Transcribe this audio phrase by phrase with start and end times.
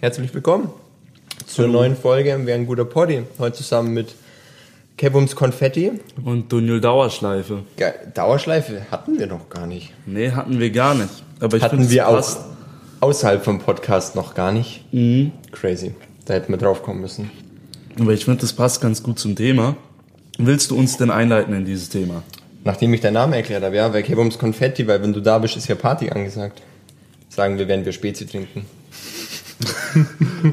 [0.00, 0.70] Herzlich willkommen
[1.44, 3.24] zur neuen Folge Wer ein guter Poddy.
[3.40, 4.14] Heute zusammen mit
[4.96, 5.90] Kevums Konfetti.
[6.24, 7.64] Und Daniel Dauerschleife.
[7.76, 7.94] Geil.
[8.14, 9.92] Dauerschleife hatten wir noch gar nicht.
[10.06, 11.10] Nee, hatten wir gar nicht.
[11.40, 12.24] Aber ich hatten wir auch
[13.00, 14.84] außerhalb vom Podcast noch gar nicht.
[14.92, 15.32] Mhm.
[15.50, 15.96] Crazy.
[16.26, 17.32] Da hätten wir drauf kommen müssen.
[17.98, 19.76] Aber ich finde, das passt ganz gut zum Thema.
[20.38, 22.22] Willst du uns denn einleiten in dieses Thema?
[22.62, 25.56] Nachdem ich deinen Namen erklärt habe, ja, wer Kevums Konfetti, weil wenn du da bist,
[25.56, 26.62] ist ja Party angesagt.
[27.30, 28.64] Sagen wir, werden wir Spezi trinken.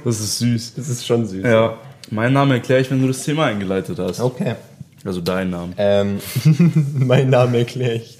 [0.04, 0.74] Das ist süß.
[0.76, 1.44] Das ist schon süß.
[1.44, 1.78] Ja.
[2.12, 4.20] Meinen Namen erkläre ich, wenn du das Thema eingeleitet hast.
[4.20, 4.56] Okay.
[5.04, 5.74] Also deinen Namen.
[5.78, 6.20] Ähm,
[6.94, 8.18] mein Name erkläre ich.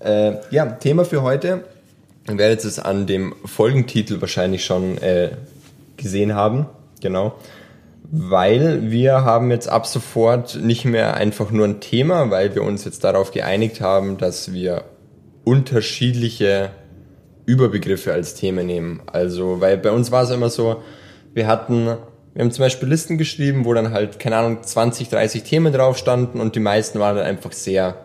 [0.00, 1.64] Äh, ja, Thema für heute.
[2.28, 5.30] Ihr werdet es an dem Folgentitel wahrscheinlich schon äh,
[5.96, 6.66] gesehen haben.
[7.00, 7.34] Genau.
[8.10, 12.84] Weil wir haben jetzt ab sofort nicht mehr einfach nur ein Thema, weil wir uns
[12.84, 14.84] jetzt darauf geeinigt haben, dass wir
[15.44, 16.70] unterschiedliche
[17.46, 19.02] Überbegriffe als Themen nehmen.
[19.06, 20.82] Also, weil bei uns war es immer so,
[21.34, 21.86] wir hatten,
[22.34, 25.98] wir haben zum Beispiel Listen geschrieben, wo dann halt, keine Ahnung, 20, 30 Themen drauf
[25.98, 27.96] standen und die meisten waren dann einfach sehr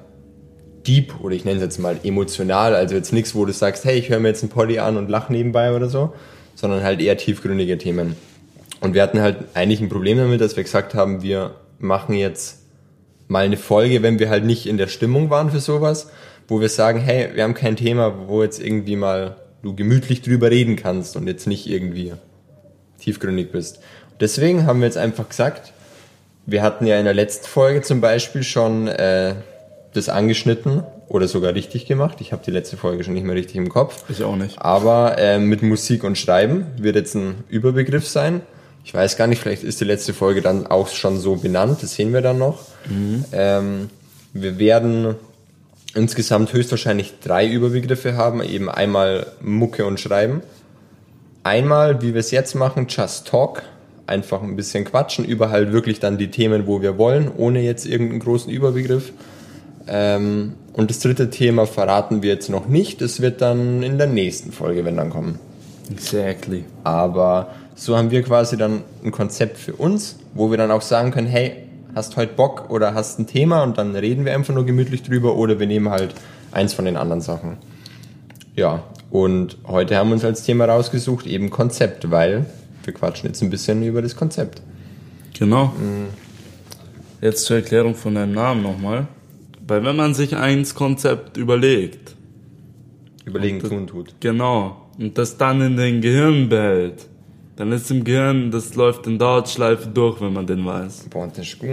[0.87, 2.73] deep oder ich nenne es jetzt mal emotional.
[2.73, 5.09] Also jetzt nichts, wo du sagst, hey, ich höre mir jetzt einen Poddy an und
[5.09, 6.13] lach nebenbei oder so,
[6.55, 8.15] sondern halt eher tiefgründige Themen.
[8.79, 12.59] Und wir hatten halt eigentlich ein Problem damit, dass wir gesagt haben, wir machen jetzt
[13.27, 16.09] mal eine Folge, wenn wir halt nicht in der Stimmung waren für sowas,
[16.47, 20.49] wo wir sagen, hey, wir haben kein Thema, wo jetzt irgendwie mal du gemütlich drüber
[20.49, 22.13] reden kannst und jetzt nicht irgendwie
[22.99, 23.79] tiefgründig bist.
[24.19, 25.73] Deswegen haben wir jetzt einfach gesagt,
[26.45, 29.35] wir hatten ja in der letzten Folge zum Beispiel schon äh,
[29.93, 32.17] das angeschnitten oder sogar richtig gemacht.
[32.21, 34.03] Ich habe die letzte Folge schon nicht mehr richtig im Kopf.
[34.09, 34.59] Ich auch nicht.
[34.59, 38.41] Aber äh, mit Musik und Schreiben wird jetzt ein Überbegriff sein.
[38.83, 41.95] Ich weiß gar nicht, vielleicht ist die letzte Folge dann auch schon so benannt, das
[41.95, 42.59] sehen wir dann noch.
[43.33, 43.89] Ähm,
[44.31, 45.15] wir werden
[45.93, 50.41] insgesamt höchstwahrscheinlich drei Überbegriffe haben, eben einmal Mucke und Schreiben.
[51.43, 53.63] Einmal, wie wir es jetzt machen, Just Talk,
[54.05, 57.85] einfach ein bisschen quatschen über halt wirklich dann die Themen, wo wir wollen, ohne jetzt
[57.85, 59.11] irgendeinen großen Überbegriff.
[59.87, 64.07] Ähm, und das dritte Thema verraten wir jetzt noch nicht, das wird dann in der
[64.07, 65.39] nächsten Folge, wenn dann kommen.
[65.91, 66.65] Exactly.
[66.83, 71.11] Aber so haben wir quasi dann ein Konzept für uns, wo wir dann auch sagen
[71.11, 71.66] können, hey,
[71.97, 75.35] hast heute Bock oder hast ein Thema und dann reden wir einfach nur gemütlich drüber
[75.35, 76.13] oder wir nehmen halt
[76.51, 77.57] eins von den anderen Sachen.
[78.55, 82.45] Ja, und heute haben wir uns als Thema rausgesucht eben Konzept, weil
[82.83, 84.61] wir quatschen jetzt ein bisschen über das Konzept.
[85.37, 85.73] Genau.
[87.19, 89.07] Jetzt zur Erklärung von deinem Namen nochmal.
[89.67, 92.15] Weil wenn man sich eins Konzept überlegt,
[93.25, 94.13] Überlegen, tun, tut.
[94.21, 97.07] genau, und das dann in den Gehirn behält,
[97.57, 101.07] dann ist im Gehirn, das läuft in Dauerschleife durch, wenn man den weiß.
[101.09, 101.69] Boah, das ist gut.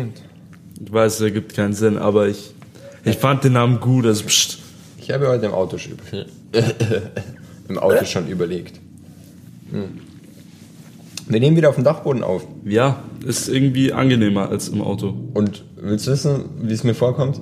[0.83, 2.55] Ich weiß, es ergibt keinen Sinn, aber ich,
[3.05, 4.59] ich fand den Namen gut, also pst.
[4.99, 5.93] Ich habe heute im Auto schon,
[7.69, 8.81] im Auto schon überlegt.
[9.71, 10.01] Hm.
[11.27, 12.47] Wir nehmen wieder auf dem Dachboden auf.
[12.65, 15.15] Ja, ist irgendwie angenehmer als im Auto.
[15.35, 17.41] Und willst du wissen, wie es mir vorkommt?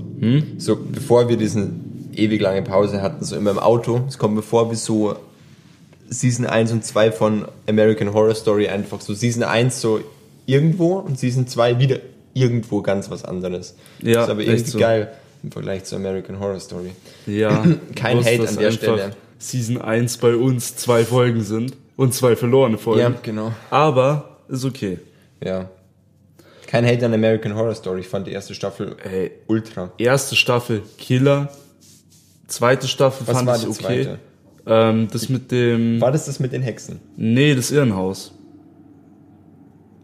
[0.58, 4.42] So, bevor wir diesen ewig lange Pause hatten, so immer im Auto, es kommt mir
[4.42, 5.16] vor wie so
[6.12, 10.00] Season 1 und 2 von American Horror Story einfach so Season 1 so
[10.46, 11.98] irgendwo und Season 2 wieder
[12.34, 13.74] irgendwo ganz was anderes.
[14.00, 14.78] Ja, das ist aber irgendwie so.
[14.78, 15.12] geil
[15.42, 16.92] im Vergleich zu American Horror Story.
[17.26, 17.64] Ja.
[17.96, 19.16] Kein Hate an der Stelle.
[19.38, 23.00] Season 1 bei uns zwei Folgen sind und zwei verlorene Folgen.
[23.00, 23.52] Ja, genau.
[23.70, 24.98] Aber ist okay.
[25.42, 25.68] Ja.
[26.66, 28.00] Kein Hate an American Horror Story.
[28.00, 29.92] Ich fand die erste Staffel Ey, ultra.
[29.98, 31.50] erste Staffel Killer.
[32.46, 34.04] Zweite Staffel Was fand ich die okay.
[34.04, 34.18] zweite?
[34.66, 36.00] Ähm, das mit dem.
[36.00, 37.00] War das das mit den Hexen?
[37.16, 38.32] Nee, das Irrenhaus.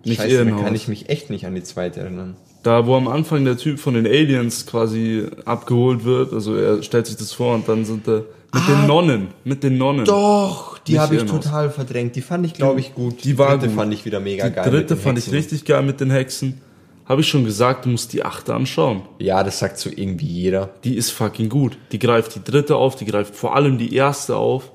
[0.05, 0.65] Nicht Scheiße, Irrenhaus.
[0.65, 2.37] kann ich mich echt nicht an die zweite erinnern.
[2.63, 7.07] Da, wo am Anfang der Typ von den Aliens quasi abgeholt wird, also er stellt
[7.07, 10.05] sich das vor und dann sind da mit den Nonnen, mit den Nonnen.
[10.07, 12.17] Doch, die habe ich total verdrängt.
[12.17, 13.23] Die fand ich, glaube ich, gut.
[13.25, 13.77] die war dritte gut.
[13.77, 14.65] fand ich wieder mega Die geil.
[14.65, 15.37] mit dritte fand ich Hexen.
[15.39, 16.61] richtig geil mit den Hexen.
[17.09, 19.03] Habe ich schon gesagt, du musst die achte anschauen.
[19.19, 20.71] Ja, das sagt so irgendwie jeder.
[20.85, 21.79] Die ist fucking gut.
[21.91, 24.71] Die greift die dritte auf, die greift vor allem die erste auf.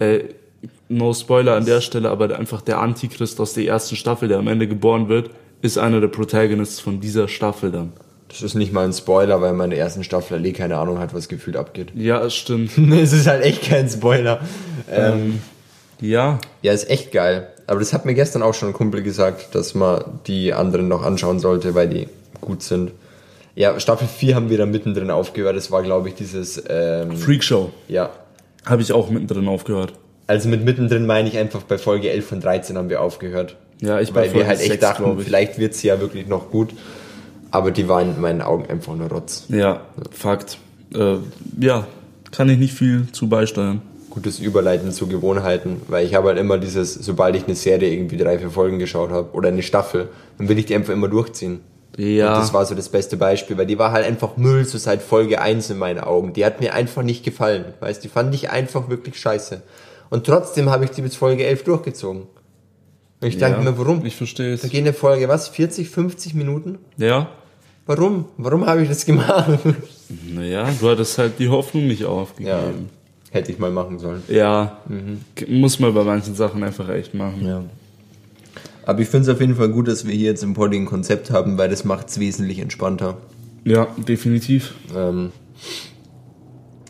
[0.00, 0.24] Äh,
[0.88, 4.48] no Spoiler an der Stelle, aber einfach der Antichrist aus der ersten Staffel, der am
[4.48, 5.30] Ende geboren wird,
[5.60, 7.92] ist einer der Protagonists von dieser Staffel dann.
[8.28, 10.98] Das ist nicht mal ein Spoiler, weil man in der ersten Staffel eh keine Ahnung
[10.98, 11.92] hat, was gefühlt abgeht.
[11.94, 12.78] Ja, es stimmt.
[12.92, 14.40] es ist halt echt kein Spoiler.
[14.90, 15.40] Ähm,
[16.00, 17.48] Ja, ja, ist echt geil.
[17.72, 21.02] Aber das hat mir gestern auch schon ein Kumpel gesagt, dass man die anderen noch
[21.02, 22.06] anschauen sollte, weil die
[22.42, 22.92] gut sind.
[23.54, 25.56] Ja, Staffel 4 haben wir da mittendrin aufgehört.
[25.56, 27.70] Das war, glaube ich, dieses, ähm, Freakshow.
[27.88, 28.10] ja.
[28.66, 29.94] Habe ich auch mittendrin aufgehört.
[30.26, 33.56] Also mit mittendrin meine ich einfach bei Folge 11 von 13 haben wir aufgehört.
[33.80, 36.50] Ja, ich bei Weil wir halt echt 6, dachten, vielleicht wird sie ja wirklich noch
[36.50, 36.74] gut.
[37.50, 39.46] Aber die waren in meinen Augen einfach nur Rotz.
[39.48, 39.80] Ja,
[40.10, 40.58] Fakt.
[40.94, 41.16] Äh,
[41.58, 41.86] ja,
[42.32, 43.80] kann ich nicht viel zu beisteuern.
[44.12, 48.18] Gutes Überleiten zu Gewohnheiten, weil ich habe halt immer dieses, sobald ich eine Serie irgendwie
[48.18, 51.60] drei, vier Folgen geschaut habe oder eine Staffel, dann will ich die einfach immer durchziehen.
[51.96, 52.34] Ja.
[52.34, 55.00] Und das war so das beste Beispiel, weil die war halt einfach Müll, so seit
[55.02, 56.34] Folge 1 in meinen Augen.
[56.34, 59.62] Die hat mir einfach nicht gefallen, weißt, die fand ich einfach wirklich scheiße.
[60.10, 62.22] Und trotzdem habe ich die bis Folge 11 durchgezogen.
[63.20, 64.04] Und ich denke mir, warum?
[64.04, 64.70] Ich verstehe Da es.
[64.70, 66.78] geht eine Folge, was, 40, 50 Minuten?
[66.98, 67.28] Ja.
[67.86, 68.26] Warum?
[68.36, 69.58] Warum habe ich das gemacht?
[70.30, 72.90] Naja, du hattest halt die Hoffnung nicht Ja, aufgegeben.
[73.32, 74.22] Hätte ich mal machen sollen.
[74.28, 74.78] Ja.
[75.48, 77.44] Muss man bei manchen Sachen einfach echt machen.
[77.44, 77.64] Ja.
[78.84, 80.86] Aber ich finde es auf jeden Fall gut, dass wir hier jetzt im Poddy ein
[80.86, 83.16] Konzept haben, weil das macht es wesentlich entspannter.
[83.64, 84.74] Ja, definitiv.
[84.94, 85.30] Ähm,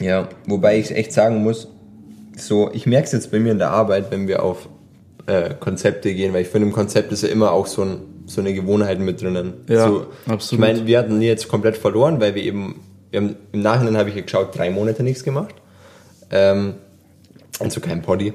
[0.01, 1.69] ja, wobei ich echt sagen muss,
[2.37, 4.69] so, ich merke es jetzt bei mir in der Arbeit, wenn wir auf
[5.27, 8.41] äh, Konzepte gehen, weil ich finde, im Konzept ist ja immer auch so, ein, so
[8.41, 9.53] eine Gewohnheit mit drinnen.
[9.69, 10.53] Ja, so, absolut.
[10.53, 12.81] Ich meine, wir hatten die jetzt komplett verloren, weil wir eben,
[13.11, 15.55] wir haben, im Nachhinein habe ich ja geschaut, drei Monate nichts gemacht.
[16.33, 16.75] Ähm,
[17.61, 18.35] also kein Poddy.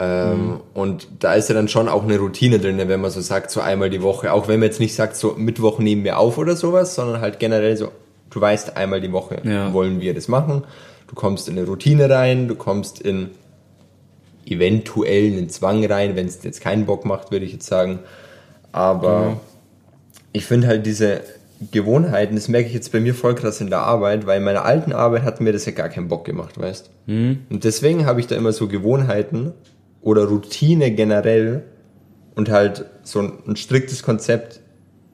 [0.00, 3.50] Ähm, Und da ist ja dann schon auch eine Routine drin, wenn man so sagt,
[3.50, 4.32] so einmal die Woche.
[4.32, 7.40] Auch wenn man jetzt nicht sagt, so Mittwoch nehmen wir auf oder sowas, sondern halt
[7.40, 7.90] generell so,
[8.30, 9.72] du weißt, einmal die Woche Ja.
[9.72, 10.64] wollen wir das machen.
[11.08, 13.30] Du kommst in eine Routine rein, du kommst in
[14.46, 17.98] eventuell einen Zwang rein, wenn es jetzt keinen Bock macht, würde ich jetzt sagen.
[18.72, 19.40] Aber
[20.32, 21.22] ich finde halt diese
[21.72, 24.64] Gewohnheiten, das merke ich jetzt bei mir voll krass in der Arbeit, weil in meiner
[24.64, 26.90] alten Arbeit hat mir das ja gar keinen Bock gemacht, weißt
[27.50, 29.52] Und deswegen habe ich da immer so Gewohnheiten
[30.00, 31.64] oder Routine generell
[32.36, 34.60] und halt so ein, ein striktes Konzept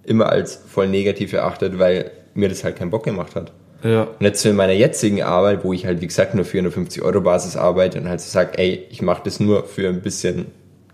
[0.05, 3.53] immer als voll negativ erachtet, weil mir das halt keinen Bock gemacht hat.
[3.83, 4.03] Ja.
[4.03, 7.57] Und jetzt in meiner jetzigen Arbeit, wo ich halt, wie gesagt, nur 450 Euro Basis
[7.57, 10.47] arbeite und halt so sage, ey, ich mache das nur für ein bisschen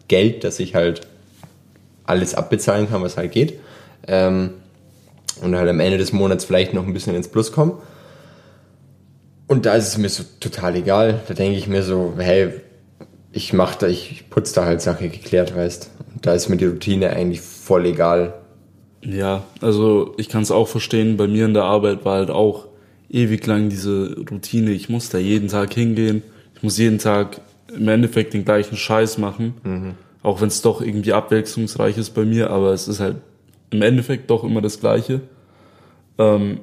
[0.08, 1.02] Geld, dass ich halt
[2.04, 3.60] alles abbezahlen kann, was halt geht.
[4.06, 4.54] Ähm,
[5.42, 7.74] und halt am Ende des Monats vielleicht noch ein bisschen ins Plus kommen.
[9.46, 11.20] Und da ist es mir so total egal.
[11.26, 12.50] Da denke ich mir so, hey,
[13.32, 15.90] ich mach da, ich putze da halt Sache geklärt, weißt.
[16.14, 18.34] Und da ist mir die Routine eigentlich voll egal.
[19.02, 22.66] Ja, also ich kann es auch verstehen, bei mir in der Arbeit war halt auch
[23.08, 26.22] ewig lang diese Routine, ich muss da jeden Tag hingehen,
[26.54, 27.40] ich muss jeden Tag
[27.74, 32.50] im Endeffekt den gleichen Scheiß machen, auch wenn es doch irgendwie abwechslungsreich ist bei mir,
[32.50, 33.16] aber es ist halt
[33.70, 35.22] im Endeffekt doch immer das Gleiche.
[36.18, 36.60] Ähm,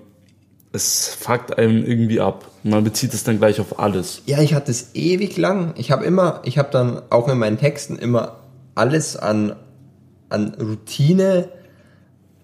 [0.73, 2.49] es fuckt einem irgendwie ab.
[2.63, 4.21] Man bezieht es dann gleich auf alles.
[4.25, 5.73] Ja, ich hatte es ewig lang.
[5.77, 8.39] Ich habe immer, ich habe dann auch in meinen Texten immer
[8.75, 9.55] alles an,
[10.29, 11.49] an Routine,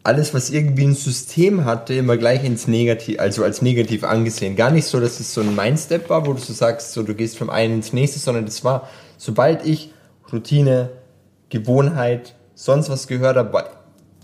[0.04, 4.56] alles, was irgendwie ein System hatte, immer gleich ins Negativ, also als negativ angesehen.
[4.56, 7.16] Gar nicht so, dass es so ein Mindstep war, wo du so sagst, so du
[7.16, 9.94] gehst vom einen ins nächste, sondern das war, sobald ich
[10.32, 10.90] Routine,
[11.50, 13.66] Gewohnheit, sonst was gehört habe,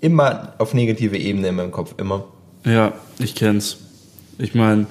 [0.01, 2.25] immer auf negative Ebene in meinem Kopf, immer.
[2.65, 3.77] Ja, ich kenn's.
[4.37, 4.87] Ich meine,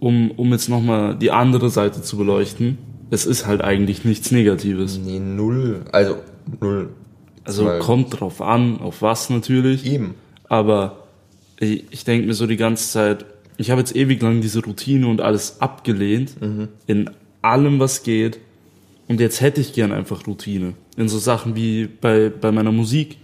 [0.00, 2.78] um, um jetzt nochmal die andere Seite zu beleuchten,
[3.10, 4.98] es ist halt eigentlich nichts Negatives.
[4.98, 6.16] Nee, null, also
[6.60, 6.90] null.
[7.44, 9.84] Also Weil- kommt drauf an, auf was natürlich.
[9.86, 10.14] Eben.
[10.48, 11.04] Aber
[11.58, 13.24] ich, ich denke mir so die ganze Zeit,
[13.56, 16.34] ich habe jetzt ewig lang diese Routine und alles abgelehnt,
[16.86, 17.10] in
[17.42, 18.38] allem, was geht.
[19.08, 20.72] Und jetzt hätte ich gern einfach Routine.
[20.96, 23.18] In so Sachen wie bei, bei meiner Musik.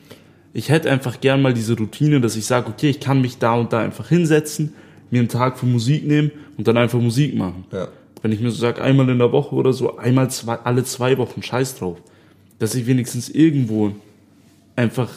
[0.58, 3.54] Ich hätte einfach gern mal diese Routine, dass ich sage, okay, ich kann mich da
[3.54, 4.72] und da einfach hinsetzen,
[5.08, 7.64] mir einen Tag für Musik nehmen und dann einfach Musik machen.
[7.70, 7.86] Ja.
[8.22, 11.16] Wenn ich mir so sage, einmal in der Woche oder so, einmal zwei, alle zwei
[11.16, 11.98] Wochen, scheiß drauf.
[12.58, 13.92] Dass ich wenigstens irgendwo
[14.74, 15.08] einfach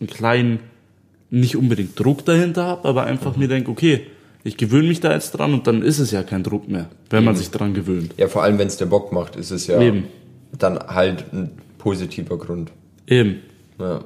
[0.00, 0.58] einen kleinen,
[1.30, 4.08] nicht unbedingt Druck dahinter habe, aber einfach mir denke, okay,
[4.42, 7.22] ich gewöhne mich da jetzt dran und dann ist es ja kein Druck mehr, wenn
[7.22, 8.14] man sich dran gewöhnt.
[8.16, 10.06] Ja, vor allem, wenn es der Bock macht, ist es ja Eben.
[10.58, 12.72] dann halt ein positiver Grund.
[13.06, 13.36] Eben.
[13.78, 14.00] Ja.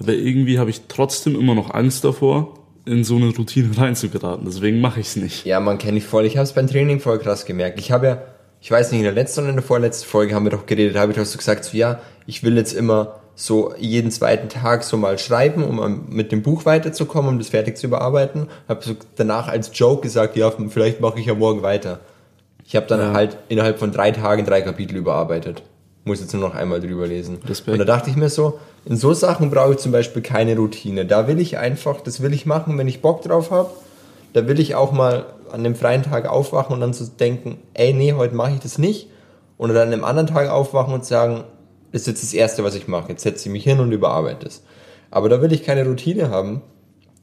[0.00, 2.54] Aber irgendwie habe ich trotzdem immer noch Angst davor,
[2.86, 4.46] in so eine Routine reinzugeraten.
[4.46, 5.44] Deswegen mache ich es nicht.
[5.44, 6.24] ja, man kenne ich voll.
[6.24, 7.78] Ich habe es beim Training voll krass gemerkt.
[7.78, 8.22] Ich habe ja,
[8.60, 10.96] ich weiß nicht, in der letzten oder in der vorletzten Folge haben wir doch geredet,
[10.96, 14.82] habe ich doch so gesagt, so ja, ich will jetzt immer so jeden zweiten Tag
[14.84, 18.48] so mal schreiben, um mit dem Buch weiterzukommen, um das fertig zu überarbeiten.
[18.68, 22.00] Habe so danach als Joke gesagt, ja, vielleicht mache ich ja morgen weiter.
[22.66, 23.12] Ich habe dann Ja.
[23.12, 25.62] halt innerhalb von drei Tagen drei Kapitel überarbeitet.
[26.04, 27.38] Muss jetzt nur noch einmal drüber lesen.
[27.46, 27.72] Respekt.
[27.72, 31.04] Und da dachte ich mir so, in so Sachen brauche ich zum Beispiel keine Routine.
[31.04, 33.70] Da will ich einfach, das will ich machen, wenn ich Bock drauf habe.
[34.32, 37.92] Da will ich auch mal an dem freien Tag aufwachen und dann so denken, ey,
[37.92, 39.08] nee, heute mache ich das nicht.
[39.58, 41.44] Oder dann an einem anderen Tag aufwachen und sagen,
[41.92, 43.10] das ist jetzt das Erste, was ich mache.
[43.10, 44.62] Jetzt setze ich mich hin und überarbeite es.
[45.10, 46.62] Aber da will ich keine Routine haben.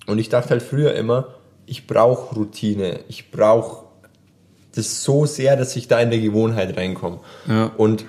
[0.05, 1.29] Und ich dachte halt früher immer,
[1.65, 2.99] ich brauche Routine.
[3.07, 3.85] Ich brauche
[4.75, 7.19] das so sehr, dass ich da in der Gewohnheit reinkomme.
[7.47, 7.71] Ja.
[7.77, 8.05] Und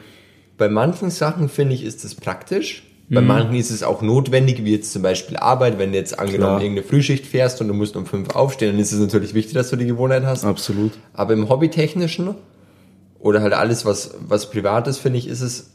[0.58, 2.84] bei manchen Sachen finde ich, ist das praktisch.
[3.10, 5.78] Bei manchen ist es auch notwendig, wie jetzt zum Beispiel Arbeit.
[5.78, 6.62] Wenn du jetzt angenommen Klar.
[6.62, 9.70] irgendeine Frühschicht fährst und du musst um fünf aufstehen, dann ist es natürlich wichtig, dass
[9.70, 10.44] du die Gewohnheit hast.
[10.44, 10.92] Absolut.
[11.14, 12.34] Aber im Hobbytechnischen
[13.18, 15.70] oder halt alles, was, was privat ist, finde ich, ist es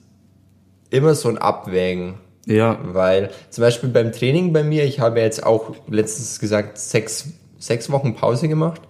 [0.92, 2.16] immer so ein Abwägen.
[2.46, 2.78] Ja.
[2.84, 7.90] Weil zum Beispiel beim Training bei mir, ich habe jetzt auch letztens gesagt, sechs, sechs
[7.90, 8.82] Wochen Pause gemacht.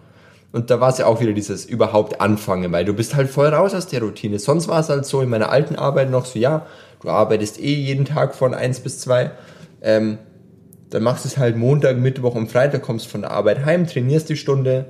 [0.53, 3.47] Und da war es ja auch wieder dieses überhaupt anfangen, weil du bist halt voll
[3.47, 4.37] raus aus der Routine.
[4.37, 6.67] Sonst war es halt so in meiner alten Arbeit noch so, ja,
[7.01, 9.31] du arbeitest eh jeden Tag von eins bis zwei.
[9.81, 10.19] Ähm,
[10.91, 14.29] dann machst du es halt Montag, Mittwoch und Freitag, kommst von der Arbeit heim, trainierst
[14.29, 14.85] die Stunde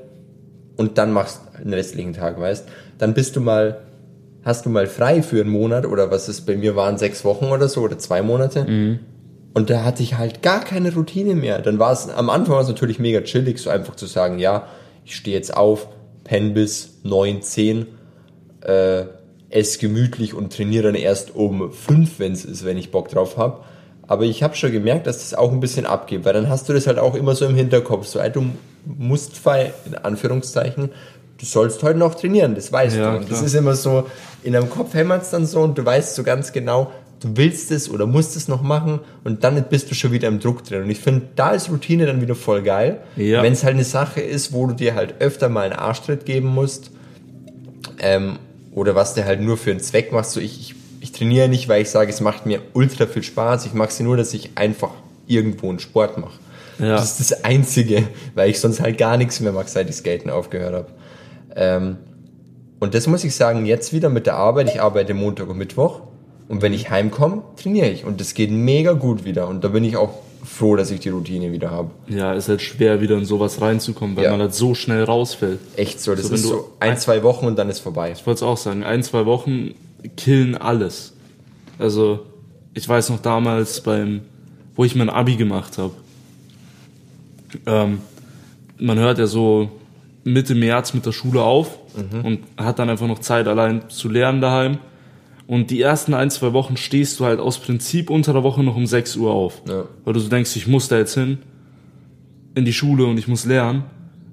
[0.75, 2.67] und dann machst den restlichen Tag, weißt.
[2.98, 3.84] Dann bist du mal,
[4.43, 7.46] hast du mal frei für einen Monat oder was es bei mir waren, sechs Wochen
[7.46, 8.65] oder so oder zwei Monate.
[8.65, 9.00] Mhm.
[9.53, 11.62] Und da hatte ich halt gar keine Routine mehr.
[11.62, 14.67] Dann war es, am Anfang war es natürlich mega chillig, so einfach zu sagen, ja,
[15.05, 15.88] ich stehe jetzt auf,
[16.24, 17.88] penn bis neun, zehn,
[18.62, 19.05] äh,
[19.50, 23.38] ess gemütlich und trainiere dann erst um fünf, wenn es ist, wenn ich Bock drauf
[23.38, 23.63] habe.
[24.07, 26.74] Aber ich habe schon gemerkt, dass das auch ein bisschen abgeht, weil dann hast du
[26.74, 28.05] das halt auch immer so im Hinterkopf.
[28.07, 28.45] So, du
[28.86, 29.41] musst
[29.86, 30.89] in Anführungszeichen,
[31.38, 33.17] du sollst heute noch trainieren, das weißt Ja, du.
[33.19, 34.07] Und das ist immer so,
[34.43, 36.91] in deinem Kopf hämmert es dann so und du weißt so ganz genau,
[37.23, 40.39] du willst es oder musst es noch machen und dann bist du schon wieder im
[40.39, 40.83] Druck drin.
[40.83, 43.01] Und ich finde, da ist Routine dann wieder voll geil.
[43.15, 43.41] Ja.
[43.41, 46.47] Wenn es halt eine Sache ist, wo du dir halt öfter mal einen Arschtritt geben
[46.47, 46.91] musst,
[47.99, 48.39] ähm,
[48.75, 50.31] oder was du halt nur für einen Zweck machst.
[50.31, 53.65] So ich, ich, ich trainiere nicht, weil ich sage, es macht mir ultra viel Spaß.
[53.65, 54.91] Ich mache es nur, dass ich einfach
[55.27, 56.39] irgendwo einen Sport mache.
[56.79, 56.95] Ja.
[56.95, 60.29] Das ist das Einzige, weil ich sonst halt gar nichts mehr mache, seit ich Skaten
[60.29, 60.87] aufgehört habe.
[61.55, 61.97] Ähm,
[62.79, 64.69] und das muss ich sagen, jetzt wieder mit der Arbeit.
[64.69, 66.01] Ich arbeite Montag und Mittwoch.
[66.50, 68.05] Und wenn ich heimkomme, trainiere ich.
[68.05, 69.47] Und das geht mega gut wieder.
[69.47, 71.89] Und da bin ich auch froh, dass ich die Routine wieder habe.
[72.09, 74.31] Ja, ist halt schwer, wieder in sowas reinzukommen, weil Ja.
[74.31, 75.59] man halt so schnell rausfällt.
[75.77, 76.13] Echt so.
[76.15, 78.12] Das So, ist so ein, zwei Wochen und dann ist vorbei.
[78.12, 79.73] Ich wollte es auch sagen, ein, zwei Wochen
[80.17, 81.13] killen alles.
[81.79, 82.19] Also,
[82.73, 84.21] ich weiß noch damals beim,
[84.75, 85.93] wo ich mein Abi gemacht habe.
[87.65, 88.00] Ähm,
[88.79, 89.69] man hört ja so
[90.23, 91.77] Mitte März mit der Schule auf
[92.23, 94.77] und hat dann einfach noch Zeit allein zu lernen daheim.
[95.45, 98.75] Und die ersten ein, zwei Wochen stehst du halt aus Prinzip unter der Woche noch
[98.75, 99.62] um 6 Uhr auf.
[99.67, 99.85] Ja.
[100.05, 101.39] Weil du so denkst, ich muss da jetzt hin
[102.55, 103.83] in die Schule und ich muss lernen.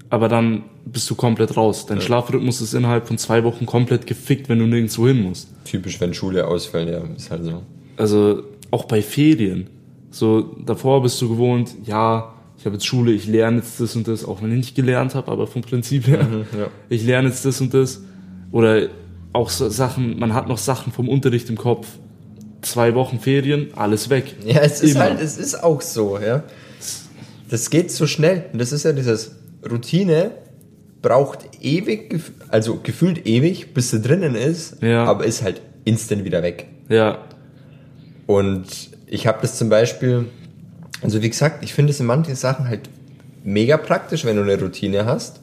[0.08, 1.86] Aber dann bist du komplett raus.
[1.86, 5.48] Dein Schlafrhythmus ist innerhalb von zwei Wochen komplett gefickt, wenn du nirgendwo hin musst.
[5.64, 7.62] Typisch, wenn Schule ausfällt, ja, ist halt so.
[7.96, 9.68] Also auch bei Ferien.
[10.10, 14.08] So davor bist du gewohnt, ja, ich habe jetzt Schule, ich lerne jetzt das und
[14.08, 16.26] das, auch wenn ich nicht gelernt habe, aber vom Prinzip her,
[16.58, 16.66] ja.
[16.88, 18.02] ich lerne jetzt das und das.
[18.50, 18.88] Oder
[19.32, 21.86] auch so Sachen, man hat noch Sachen vom Unterricht im Kopf.
[22.62, 24.34] Zwei Wochen Ferien, alles weg.
[24.44, 25.00] Ja, es ist Immer.
[25.04, 26.42] halt, es ist auch so, ja.
[27.48, 28.44] Das geht so schnell.
[28.52, 29.32] Und das ist ja dieses
[29.68, 30.32] Routine
[31.02, 35.04] braucht ewig, also gefühlt ewig, bis sie drinnen ist, Ja.
[35.04, 36.66] aber ist halt instant wieder weg.
[36.90, 37.18] Ja,
[38.26, 38.66] Und
[39.06, 40.26] ich habe das zum Beispiel,
[41.02, 42.90] also wie gesagt, ich finde es in manchen Sachen halt
[43.42, 45.40] mega praktisch, wenn du eine Routine hast.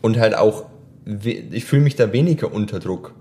[0.00, 0.64] Und halt auch,
[1.04, 3.14] ich fühle mich da weniger unter Druck.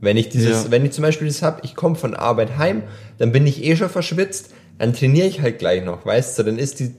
[0.00, 0.70] Wenn ich dieses, Ja.
[0.70, 2.82] wenn ich zum Beispiel das hab, ich komme von Arbeit heim,
[3.18, 6.58] dann bin ich eh schon verschwitzt, dann trainiere ich halt gleich noch, weißt du, dann
[6.58, 6.94] ist die,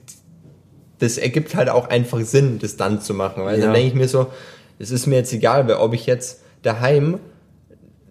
[0.98, 3.66] das ergibt halt auch einfach Sinn, das dann zu machen, weil Ja.
[3.66, 4.26] dann denke ich mir so,
[4.80, 7.18] es ist mir jetzt egal, weil ob ich jetzt daheim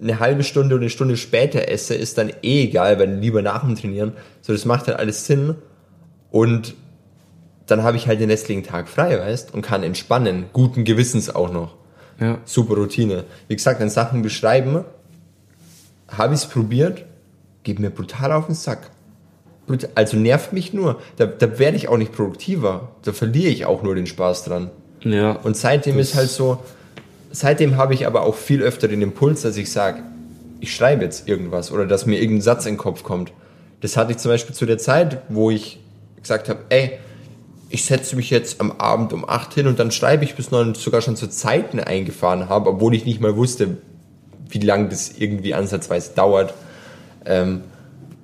[0.01, 3.65] eine halbe Stunde oder eine Stunde später esse, ist dann eh egal, weil lieber nach
[3.65, 4.13] dem Trainieren.
[4.41, 5.55] So, das macht halt alles Sinn.
[6.29, 6.75] Und
[7.65, 10.45] dann habe ich halt den restlichen Tag frei, weißt, und kann entspannen.
[10.53, 11.75] Guten Gewissens auch noch.
[12.19, 13.25] Ja, Super Routine.
[13.47, 14.83] Wie gesagt, dann Sachen beschreiben,
[16.07, 17.05] habe ich es probiert,
[17.63, 18.89] geht mir brutal auf den Sack.
[19.95, 21.01] Also nervt mich nur.
[21.17, 22.91] Da, da werde ich auch nicht produktiver.
[23.03, 24.71] Da verliere ich auch nur den Spaß dran.
[25.01, 25.31] ja.
[25.31, 26.59] Und seitdem ist halt so,
[27.31, 30.03] seitdem habe ich aber auch viel öfter den Impuls, dass ich sage,
[30.61, 33.33] ich schreibe jetzt irgendwas oder dass mir irgendein Satz in den Kopf kommt.
[33.81, 35.79] Das hatte ich zum Beispiel zu der Zeit, wo ich
[36.21, 36.97] gesagt habe, ey,
[37.69, 40.75] ich setze mich jetzt am Abend um 8 hin und dann schreibe ich bis neun
[40.75, 43.77] sogar schon zu Zeiten eingefahren habe, obwohl ich nicht mal wusste,
[44.49, 46.53] wie lange das irgendwie ansatzweise dauert.
[47.25, 47.61] Ähm,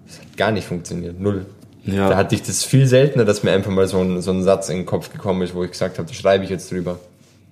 [0.08, 1.46] das hat gar nicht funktioniert, null.
[1.86, 2.10] Ja.
[2.10, 4.70] Da hatte ich das viel seltener, dass mir einfach mal so ein, so ein Satz
[4.70, 7.00] in den Kopf gekommen ist, wo ich gesagt habe, da schreibe ich jetzt drüber.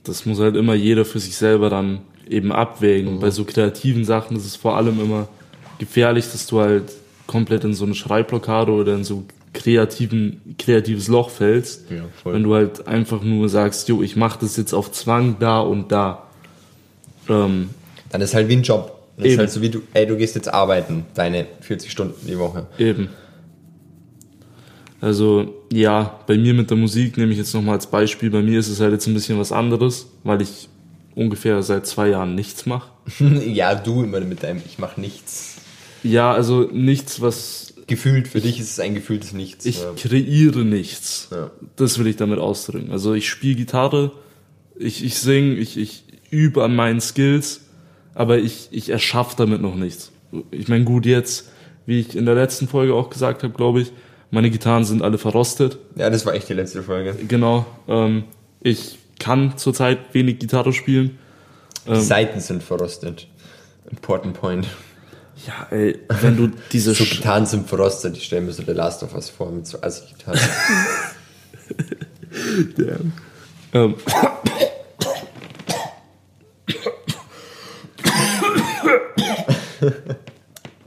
[0.04, 3.20] das muss halt immer jeder für sich selber dann eben abwägen.
[3.20, 5.28] Bei so kreativen Sachen ist es vor allem immer
[5.80, 6.94] gefährlich, dass du halt
[7.28, 11.89] komplett in so eine Schreibblockade oder in so kreativen, kreatives Loch fällst.
[11.89, 12.03] Ja.
[12.31, 15.91] Wenn du halt einfach nur sagst, jo, ich mach das jetzt auf Zwang da und
[15.91, 16.27] da.
[17.29, 17.70] Ähm,
[18.10, 18.98] Dann ist halt wie ein Job.
[19.17, 19.39] Das ist Eben.
[19.39, 22.67] halt so wie du, ey, du gehst jetzt arbeiten, deine 40 Stunden die Woche.
[22.77, 23.10] Eben.
[25.01, 28.29] Also ja, bei mir mit der Musik nehme ich jetzt nochmal als Beispiel.
[28.29, 30.70] Bei mir ist es halt jetzt ein bisschen was anderes, weil ich
[31.15, 32.89] ungefähr seit zwei Jahren nichts mache.
[33.46, 35.58] ja, du immer mit deinem, ich mache nichts.
[36.03, 39.66] Ja, also nichts, was Gefühlt, für dich ist es ein gefühltes Nichts.
[39.66, 39.92] ich ja.
[39.98, 41.28] kreiere nichts.
[41.30, 41.52] Ja.
[41.76, 42.90] Das will ich damit ausdrücken.
[42.90, 44.12] Also ich spiele Gitarre,
[44.78, 47.66] ich, ich singe, ich, ich übe an meinen Skills,
[48.14, 50.14] aber ich, ich erschaffe damit noch nichts.
[50.52, 51.50] Ich meine, gut, jetzt,
[51.86, 53.92] wie ich in der letzten Folge auch gesagt habe, glaube ich,
[54.30, 55.78] meine Gitarren sind alle verrostet.
[55.98, 57.14] Ja, das war echt die letzte Folge.
[57.28, 57.66] Genau.
[57.90, 58.24] Ähm,
[58.62, 61.20] ich kann zurzeit wenig Gitarre spielen.
[61.86, 63.28] Die ähm, Seiten sind verrostet.
[63.92, 64.66] Important point.
[65.48, 69.04] Ja, ey, wenn du diese so Gitarren sind verrostet, ich stelle mir so The Last
[69.04, 70.40] of Us vor mit so Assi-Gitarren.
[72.78, 73.14] Damn.
[73.74, 73.96] Ähm.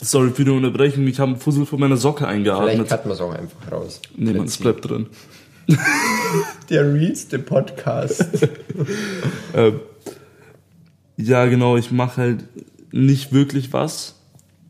[0.03, 2.73] Sorry für die Unterbrechung, ich habe einen Fussel von meiner Socke eingeatmet.
[2.73, 4.03] Vielleicht cutten wir es auch einfach raus.
[4.15, 5.07] Nee, man, es bleibt drin.
[6.69, 8.27] Der realste Podcast.
[9.55, 9.81] ähm,
[11.17, 12.45] ja, genau, ich mache halt
[12.93, 14.17] nicht wirklich was.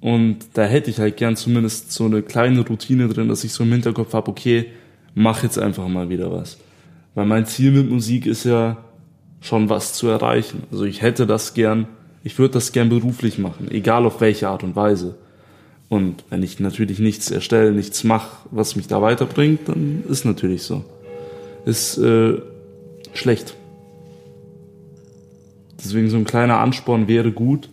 [0.05, 3.65] Und da hätte ich halt gern zumindest so eine kleine Routine drin, dass ich so
[3.65, 4.67] im Hinterkopf habe, okay,
[5.15, 6.59] mach jetzt einfach mal wieder was.
[7.15, 8.85] Weil mein Ziel mit Musik ist ja
[9.41, 10.65] schon was zu erreichen.
[10.71, 11.89] Also ich hätte das gern,
[12.23, 15.15] ich würde das gern beruflich machen, egal auf welche Art und Weise.
[15.89, 20.65] Und wenn ich natürlich nichts erstelle, nichts mache, was mich da weiterbringt, dann ist natürlich
[20.65, 20.85] so.
[21.65, 22.43] Ist äh,
[23.15, 23.57] schlecht.
[25.83, 27.71] Deswegen so ein kleiner Ansporn wäre gut.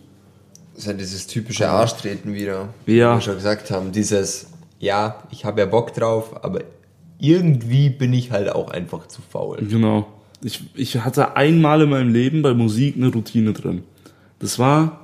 [0.82, 2.70] Das ist ja dieses typische Arschtreten wieder.
[2.86, 3.12] Ja.
[3.12, 3.92] Wie wir schon gesagt haben.
[3.92, 4.48] Dieses,
[4.80, 6.62] ja, ich habe ja Bock drauf, aber
[7.20, 9.58] irgendwie bin ich halt auch einfach zu faul.
[9.58, 10.08] Genau.
[10.42, 13.84] Ich, ich hatte einmal in meinem Leben bei Musik eine Routine drin.
[14.40, 15.02] Das war,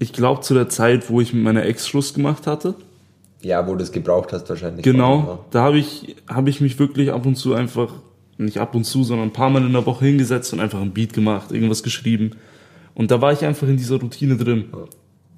[0.00, 2.74] ich glaube, zu der Zeit, wo ich mit meiner Ex Schluss gemacht hatte.
[3.40, 4.82] Ja, wo du es gebraucht hast wahrscheinlich.
[4.82, 7.92] Genau, da habe ich, hab ich mich wirklich ab und zu einfach,
[8.38, 10.90] nicht ab und zu, sondern ein paar Mal in der Woche hingesetzt und einfach ein
[10.90, 12.32] Beat gemacht, irgendwas geschrieben.
[12.98, 14.64] Und da war ich einfach in dieser Routine drin.
[14.72, 14.84] Ja.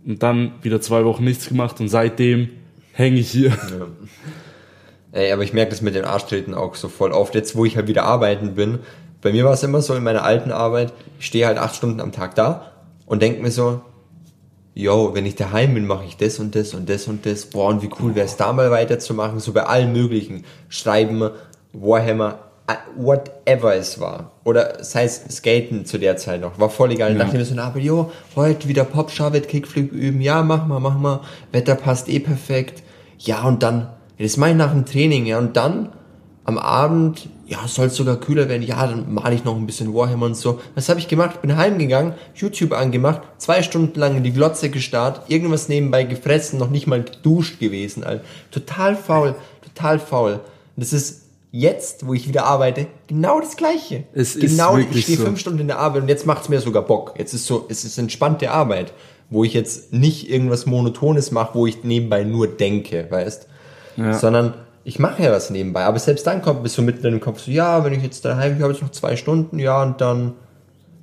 [0.07, 2.49] Und dann wieder zwei Wochen nichts gemacht und seitdem
[2.93, 3.51] hänge ich hier.
[3.51, 3.87] Ja.
[5.13, 7.35] Ey, aber ich merke das mit den Arschtreten auch so voll oft.
[7.35, 8.79] Jetzt, wo ich halt wieder arbeiten bin,
[9.21, 12.01] bei mir war es immer so in meiner alten Arbeit, ich stehe halt acht Stunden
[12.01, 12.73] am Tag da
[13.05, 13.83] und denke mir so,
[14.75, 17.45] yo, wenn ich daheim bin, mache ich das und das und das und das.
[17.45, 20.45] Boah, und wie cool wäre es da mal weiterzumachen, so bei allen möglichen.
[20.71, 21.29] Schreiben,
[21.75, 22.39] Warhammer,
[22.97, 24.33] whatever es war.
[24.45, 26.59] Oder sei es Skaten zu der Zeit noch.
[26.59, 27.13] War voll egal.
[27.13, 27.19] Ja.
[27.19, 30.21] Dachte mir so, aber jo, heute wieder Pop, Schavet, Kickflip üben.
[30.21, 31.21] Ja, mach mal, mach mal.
[31.53, 32.83] Wetter passt eh perfekt.
[33.19, 35.39] Ja, und dann, das mache ich nach dem Training, ja.
[35.39, 35.91] Und dann
[36.45, 39.95] am Abend, ja, soll es sogar kühler werden, ja, dann male ich noch ein bisschen
[39.95, 40.61] Warhammer und so.
[40.75, 41.43] Was habe ich gemacht?
[41.43, 46.71] Bin heimgegangen, YouTube angemacht, zwei Stunden lang in die Glotze gestarrt, irgendwas nebenbei gefressen, noch
[46.71, 48.25] nicht mal geduscht gewesen, Alter.
[48.51, 50.41] Total faul, total faul.
[50.77, 54.05] Das ist jetzt, wo ich wieder arbeite, genau das Gleiche.
[54.13, 55.25] Es genau, ist ich stehe so.
[55.25, 57.15] fünf Stunden in der Arbeit und jetzt macht's mir sogar Bock.
[57.19, 58.93] Jetzt ist so, es ist entspannte Arbeit,
[59.31, 63.49] wo ich jetzt nicht irgendwas Monotones mache, wo ich nebenbei nur denke, weißt?
[63.97, 64.13] Ja.
[64.13, 67.21] Sondern ich mache ja was nebenbei, aber selbst dann kommt bis so mitten in den
[67.21, 70.01] Kopf so, ja, wenn ich jetzt daheim, ich habe jetzt noch zwei Stunden, ja, und
[70.01, 70.35] dann,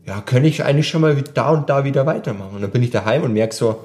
[0.05, 2.55] ja, könnte ich eigentlich schon mal da und da wieder weitermachen.
[2.55, 3.79] Und dann bin ich daheim und merke so,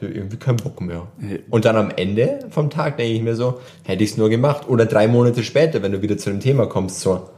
[0.00, 1.08] ich habe irgendwie keinen Bock mehr.
[1.50, 4.68] Und dann am Ende vom Tag denke ich mir so, hätte ich es nur gemacht.
[4.68, 7.28] Oder drei Monate später, wenn du wieder zu dem Thema kommst, so,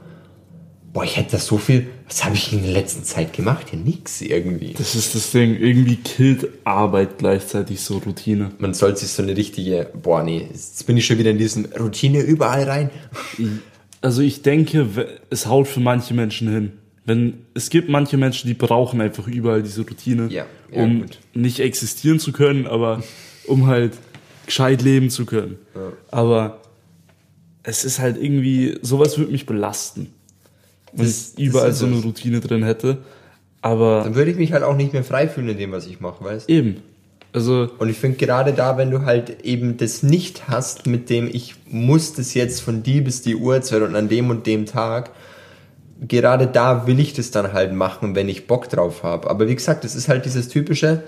[0.93, 3.69] boah, ich hätte das so viel, was habe ich in der letzten Zeit gemacht?
[3.73, 4.75] Ja, nix irgendwie.
[4.77, 8.51] Das ist das Ding, irgendwie killt Arbeit gleichzeitig so Routine.
[8.59, 11.67] Man soll sich so eine richtige, boah, nee, jetzt bin ich schon wieder in diesen
[11.67, 12.91] Routine überall rein.
[14.03, 14.87] Also ich denke,
[15.31, 16.73] es haut für manche Menschen hin.
[17.05, 21.19] Wenn, es gibt manche Menschen, die brauchen einfach überall diese Routine, ja, ja, um gut.
[21.35, 23.03] nicht existieren zu können, aber
[23.47, 23.93] um halt
[24.47, 25.59] gescheit leben zu können.
[25.75, 25.93] Ja.
[26.11, 26.61] Aber
[27.63, 30.13] es ist halt irgendwie, sowas würde mich belasten
[30.93, 31.97] wenn Das- ich überall so eine.
[32.03, 32.99] Routine drin hätte.
[33.63, 36.01] Aber Dann würde ich mich halt auch nicht mehr frei fühlen in dem, was ich
[36.01, 36.79] mache, weißt eben.
[37.33, 41.29] Also, Und ich finde gerade da, wenn du halt eben das nicht hast, mit dem
[41.33, 45.11] ich muss das jetzt von die bis die Uhrzeit und an dem und dem Tag,
[46.07, 49.29] gerade da will ich das dann halt machen, wenn ich Bock drauf habe.
[49.29, 51.03] Aber wie gesagt, das ist halt dieses typische,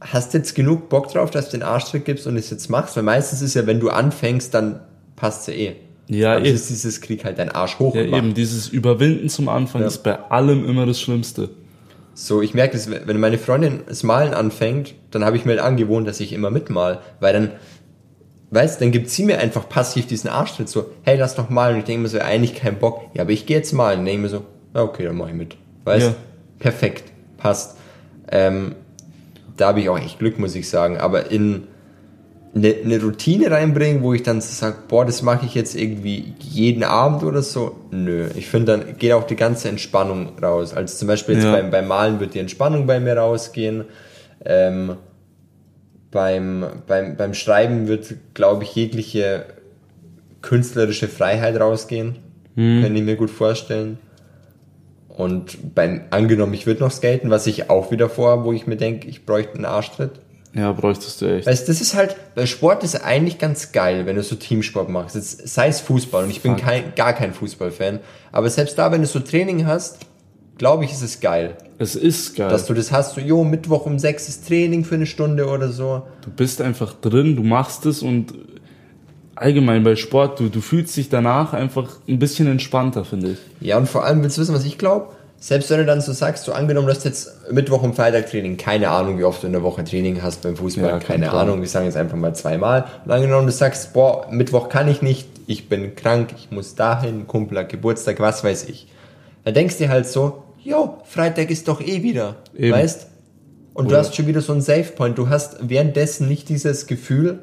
[0.00, 3.02] hast jetzt genug Bock drauf, dass du den Arschtritt gibst und es jetzt machst, weil
[3.02, 4.80] meistens ist ja, wenn du anfängst, dann
[5.16, 5.76] passt ja eh.
[6.08, 6.50] Ja, Aber eh.
[6.50, 9.86] es ist dieses Krieg halt dein Arsch hoch ja eben, dieses Überwinden zum Anfang Ja.
[9.86, 11.50] ist bei allem immer das Schlimmste.
[12.14, 15.62] So, ich merke das, wenn meine Freundin das Malen anfängt, dann habe ich mir halt
[15.62, 17.50] angewohnt, dass ich immer mitmal, weil dann,
[18.52, 21.74] weißt, dann gibt sie mir einfach passiv diesen Arschtritt so, hey, lass doch malen.
[21.74, 23.00] Und ich denke mir so, eigentlich keinen Bock.
[23.14, 24.00] Ja, aber ich gehe jetzt malen.
[24.00, 25.56] Und denke mir so, ja, okay, dann mach ich mit.
[25.84, 26.14] Weißt, Ja.
[26.58, 27.04] perfekt,
[27.38, 27.76] passt.
[28.30, 28.74] Ähm,
[29.56, 30.98] da habe ich auch echt Glück, muss ich sagen.
[30.98, 31.64] Aber in
[32.54, 36.84] eine, eine Routine reinbringen, wo ich dann sage, boah, das mache ich jetzt irgendwie jeden
[36.84, 37.76] Abend oder so.
[37.90, 40.74] Nö, ich finde, dann geht auch die ganze Entspannung raus.
[40.74, 41.52] Also zum Beispiel jetzt Ja.
[41.52, 43.84] beim, beim Malen wird die Entspannung bei mir rausgehen.
[44.44, 44.96] Ähm,
[46.12, 49.46] beim, beim, beim Schreiben wird, glaube ich, jegliche
[50.42, 52.16] künstlerische Freiheit rausgehen.
[52.54, 53.98] Kann ich mir gut vorstellen.
[55.08, 58.76] Und beim, angenommen, ich würde noch skaten, was ich auch wieder vor, wo ich mir
[58.76, 60.12] denke, ich bräuchte einen Arschtritt.
[60.54, 61.46] Ja, bräuchtest du echt.
[61.46, 65.14] Weißt, das ist halt, bei Sport ist eigentlich ganz geil, wenn du so Teamsport machst.
[65.14, 68.00] Jetzt, sei es Fußball und ich bin kein, gar kein Fußballfan.
[68.32, 69.98] Aber selbst da, wenn du so Training hast,
[70.58, 71.56] glaube ich, ist es geil.
[71.78, 72.48] Es ist geil.
[72.48, 75.70] Dass du das hast, so, jo, Mittwoch um sechs ist Training für eine Stunde oder
[75.70, 76.02] so.
[76.22, 78.34] Du bist einfach drin, du machst es und
[79.34, 83.38] allgemein bei Sport, du, du fühlst dich danach einfach ein bisschen entspannter, finde ich.
[83.60, 85.08] Ja, und vor allem willst du wissen, was ich glaube?
[85.38, 88.56] Selbst wenn du dann so sagst, so angenommen, du hast jetzt Mittwoch und Freitag Training,
[88.56, 91.30] keine Ahnung, wie oft du in der Woche Training hast beim Fußball, Ja, keine kein
[91.30, 91.48] Plan.
[91.48, 92.84] Ahnung, wir sagen jetzt einfach mal zweimal.
[93.04, 97.26] Und angenommen, du sagst, boah, Mittwoch kann ich nicht, ich bin krank, ich muss dahin,
[97.26, 98.86] Kumpel Geburtstag, was weiß ich.
[99.44, 102.72] Dann denkst du halt so, jo, Freitag ist doch eh wieder, Eben.
[102.72, 103.08] weißt?
[103.74, 106.86] Und du Oder- hast schon wieder so einen Save Point, du hast währenddessen nicht dieses
[106.86, 107.40] Gefühl,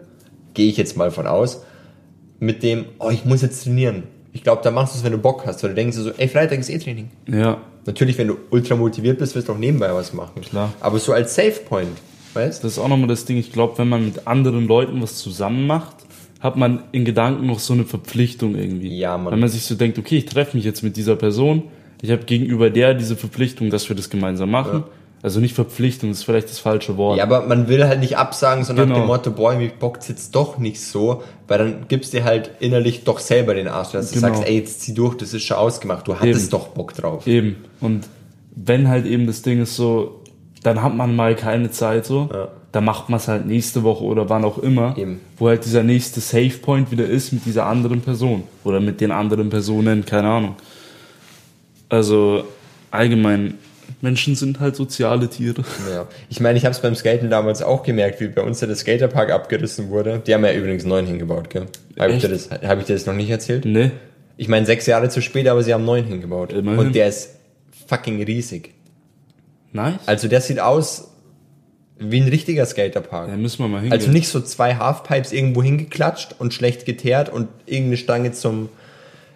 [0.53, 1.63] gehe ich jetzt mal von aus,
[2.39, 4.03] mit dem, oh, ich muss jetzt trainieren.
[4.31, 6.27] Ich glaube, da machst du es, wenn du Bock hast, weil du denkst so, ey,
[6.27, 7.09] Freitag ist eh Training.
[7.27, 10.41] Ja, Natürlich, wenn du ultra motiviert bist, wirst du auch nebenbei was machen.
[10.41, 10.71] Klar.
[10.79, 11.97] Aber so als Save Point,
[12.33, 13.37] weißt das ist auch nochmal das Ding.
[13.37, 15.95] Ich glaube, wenn man mit anderen Leuten was zusammen macht,
[16.39, 18.95] hat man in Gedanken noch so eine Verpflichtung irgendwie.
[18.95, 19.33] Ja, Mann.
[19.33, 21.63] Wenn man sich so denkt, okay, ich treffe mich jetzt mit dieser Person,
[22.01, 24.83] ich habe gegenüber der diese Verpflichtung, dass wir das gemeinsam machen.
[25.21, 27.17] Also nicht Verpflichtung, das ist vielleicht das falsche Wort.
[27.17, 28.99] Ja, aber man will halt nicht absagen, so nach Genau.
[28.99, 33.03] dem Motto, boah, mir bockt jetzt doch nicht so, weil dann gibst dir halt innerlich
[33.03, 34.27] doch selber den Arsch, dass du Genau.
[34.33, 36.49] sagst, ey, jetzt zieh durch, das ist schon ausgemacht, du hattest Eben.
[36.51, 37.27] doch Bock drauf.
[37.27, 37.57] Eben.
[37.81, 38.07] Und
[38.55, 40.21] wenn halt eben das Ding ist so,
[40.63, 42.47] dann hat man mal keine Zeit so, Ja.
[42.71, 45.19] dann macht man es halt nächste Woche oder wann auch immer, Eben.
[45.37, 49.11] wo halt dieser nächste Save Point wieder ist mit dieser anderen Person oder mit den
[49.11, 50.55] anderen Personen, keine Ahnung.
[51.89, 52.45] Also
[52.91, 53.55] allgemein,
[54.01, 55.63] Menschen sind halt soziale Tiere.
[55.91, 56.07] Ja.
[56.29, 58.75] Ich meine, ich habe es beim Skaten damals auch gemerkt, wie bei uns ja der
[58.75, 60.21] Skaterpark abgerissen wurde.
[60.25, 61.65] Die haben ja übrigens neuen hingebaut, gell?
[61.99, 62.51] Habe ich, dir Echt?
[62.51, 63.65] das, hab ich dir das noch nicht erzählt?
[63.65, 63.91] Ne?
[64.37, 66.53] Ich meine, sechs Jahre zu spät, aber sie haben neuen hingebaut.
[66.53, 66.79] Immerhin.
[66.79, 67.31] Und der ist
[67.87, 68.73] fucking riesig.
[69.73, 69.99] Nice.
[70.05, 71.09] Also der sieht aus
[71.97, 73.29] wie ein richtiger Skaterpark.
[73.29, 73.91] Da müssen wir mal hingehen.
[73.91, 78.69] Also nicht so zwei Halfpipes irgendwo hingeklatscht und schlecht geteert und irgendeine Stange zum,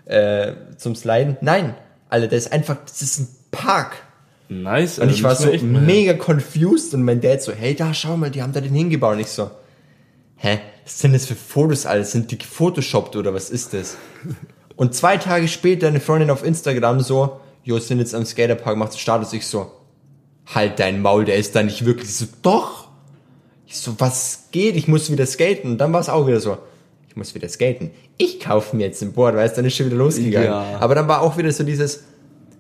[0.06, 1.36] äh, zum Sliden.
[1.42, 1.76] Nein,
[2.14, 3.96] Alter, das ist einfach, das ist ein Park.
[4.48, 5.00] nice.
[5.00, 8.30] Und Alter, ich war so mega confused und mein Dad so, hey, da schau mal,
[8.30, 9.16] die haben da den hingebaut.
[9.16, 9.50] Und ich so,
[10.36, 12.12] hä, was sind das für Fotos alles?
[12.12, 13.98] Sind die gefotoshoppt oder was ist das?
[14.76, 19.00] Und zwei Tage später eine Freundin auf Instagram so, jo, sind jetzt am Skaterpark, macht
[19.00, 19.34] Status.
[19.34, 19.72] Ich so,
[20.54, 22.10] halt dein Maul, der ist da nicht wirklich.
[22.10, 22.90] Ich so, doch.
[23.66, 24.76] Ich so, was geht?
[24.76, 25.72] Ich muss wieder skaten.
[25.72, 26.60] Und dann war es auch wieder so,
[27.14, 27.92] ich muss wieder skaten.
[28.18, 30.48] Ich kaufe mir jetzt ein Board, weißt du, dann ist schon wieder losgegangen.
[30.50, 30.78] Ja.
[30.80, 32.06] Aber dann war auch wieder so dieses,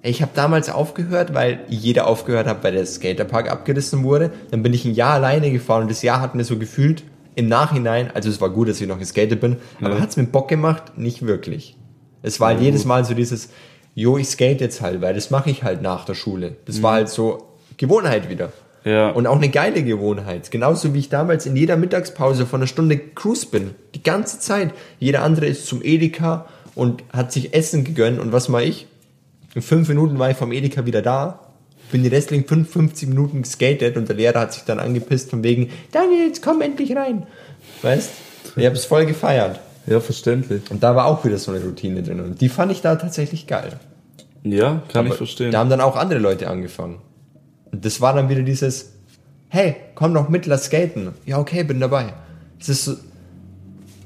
[0.04, 4.32] ich habe damals aufgehört, weil jeder aufgehört hat, weil der Skaterpark abgerissen wurde.
[4.52, 7.48] Dann bin ich ein Jahr alleine gefahren und das Jahr hat mir so gefühlt im
[7.48, 10.02] Nachhinein, also es war gut, dass ich noch geskatet bin, aber Ja.
[10.02, 11.00] hat's mir Bock gemacht?
[11.00, 11.76] Nicht wirklich.
[12.22, 13.50] Es war halt jedes Mal so dieses,
[13.96, 16.58] jo, ich skate jetzt halt, weil das mache ich halt nach der Schule.
[16.66, 18.52] Das war halt so Gewohnheit wieder.
[18.86, 19.10] Ja.
[19.10, 20.52] Und auch eine geile Gewohnheit.
[20.52, 23.72] Genauso wie ich damals in jeder Mittagspause von einer Stunde Cruise bin.
[23.96, 24.72] Die ganze Zeit.
[25.00, 28.19] Jeder andere ist zum Edeka und hat sich Essen gegönnt.
[28.19, 28.88] Und was mache ich?
[29.56, 31.39] In fünf Minuten war ich vom Edeka wieder da.
[31.91, 35.43] Bin die restlichen fünf, 50 Minuten geskatet und der Lehrer hat sich dann angepisst von
[35.43, 37.28] wegen, Daniel, jetzt komm endlich rein.
[37.84, 38.10] Weißt?
[38.56, 39.60] Ich habe es voll gefeiert.
[39.86, 40.63] ja, verständlich.
[40.72, 42.19] Und da war auch wieder so eine Routine drin.
[42.19, 43.74] Und die fand ich da tatsächlich geil.
[44.43, 45.52] Ja, kann ich Aber verstehen.
[45.52, 46.98] Da haben dann auch andere Leute angefangen.
[47.74, 48.94] Und das war dann wieder dieses,
[49.50, 51.10] hey, komm doch mit, lass skaten.
[51.26, 52.14] Ja, okay, bin dabei.
[52.60, 52.94] Das ist so,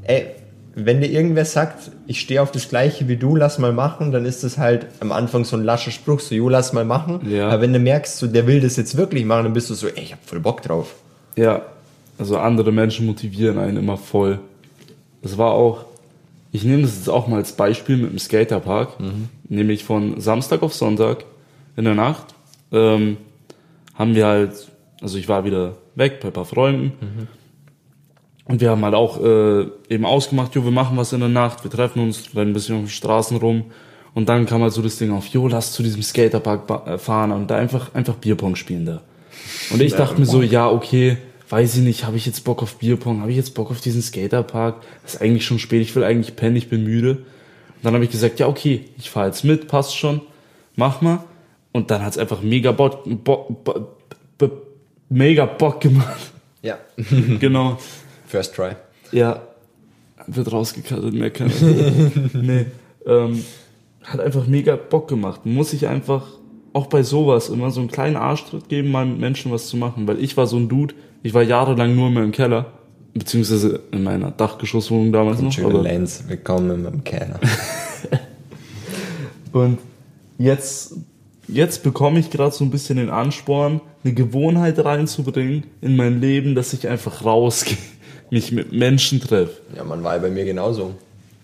[0.03, 0.27] ey,
[0.73, 4.25] wenn dir irgendwer sagt, ich stehe auf das Gleiche wie du, lass mal machen, dann
[4.25, 7.29] ist das halt am Anfang so ein lascher Spruch, so, jo, lass mal machen.
[7.29, 7.49] Ja.
[7.49, 9.87] Aber wenn du merkst, so, der will das jetzt wirklich machen, dann bist du so,
[9.87, 10.95] ey, ich hab voll Bock drauf.
[11.35, 11.63] Ja,
[12.17, 14.39] also andere Menschen motivieren einen immer voll.
[15.21, 15.85] Das war auch,
[16.53, 18.97] ich nehme das jetzt auch mal als Beispiel mit dem Skaterpark,
[19.49, 21.25] nämlich von Samstag auf Sonntag
[21.75, 22.33] in der Nacht
[22.71, 23.17] ähm,
[23.97, 24.67] haben wir halt,
[25.01, 26.93] also ich war wieder weg bei ein paar Freunden
[28.45, 31.63] und wir haben halt auch äh, eben ausgemacht, jo, wir machen was in der Nacht,
[31.63, 33.65] wir treffen uns, rennen ein bisschen auf den Straßen rum
[34.13, 37.31] und dann kam halt so das Ding auf, jo, lass zu diesem Skaterpark äh, fahren
[37.31, 39.01] und da einfach, einfach Bierpong spielen da.
[39.71, 41.17] Und ich dachte mir so, ja, okay,
[41.49, 44.01] weiß ich nicht, habe ich jetzt Bock auf Bierpong, habe ich jetzt Bock auf diesen
[44.01, 44.81] Skaterpark?
[45.03, 47.11] Das ist eigentlich schon spät, ich will eigentlich pennen, ich bin müde.
[47.11, 50.21] Und dann habe ich gesagt, ja, okay, ich fahre jetzt mit, passt schon,
[50.75, 51.23] mach mal.
[51.77, 53.87] Und dann hat's einfach mega Bock, Bo, Bo,
[54.39, 54.49] Bo,
[55.09, 56.31] mega Bock gemacht.
[56.63, 56.79] Ja.
[57.39, 57.77] genau.
[58.25, 58.71] First try.
[59.11, 59.43] Ja,
[60.25, 61.51] wird rausgekattet, mehr kann
[62.33, 62.65] nee,
[63.05, 63.45] ähm,
[64.03, 65.45] hat einfach mega Bock gemacht.
[65.45, 66.25] Muss ich einfach
[66.73, 70.07] auch bei sowas immer so einen kleinen Arschtritt geben, mal mit Menschen was zu machen.
[70.07, 72.73] Weil ich war so ein Dude, ich war jahrelang nur mehr im Keller,
[73.13, 75.51] beziehungsweise in meiner Dachgeschosswohnung damals noch.
[75.51, 77.39] Schöne Lens, willkommen im Keller.
[79.51, 79.77] und
[80.39, 80.95] jetzt
[81.47, 86.55] jetzt bekomme ich gerade so ein bisschen den Ansporn, eine Gewohnheit reinzubringen in mein Leben,
[86.55, 87.77] dass ich einfach rausgehe,
[88.31, 89.61] mich mit Menschen treffe.
[89.75, 90.95] Ja, man war ja bei mir genauso.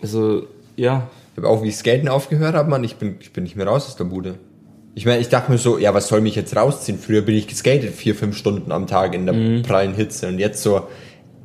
[0.02, 1.08] Also, ja.
[1.32, 3.66] Ich habe auch, wie ich Skaten aufgehört habe, Mann, ich bin, ich bin nicht mehr
[3.66, 4.36] raus aus der Bude.
[4.94, 6.98] Ich meine, ich dachte mir so, ja, was soll mich jetzt rausziehen?
[7.00, 9.62] Früher bin ich geskatet, vier, fünf Stunden am Tag in der Mhm.
[9.62, 10.28] prallen Hitze.
[10.28, 10.82] Und jetzt so,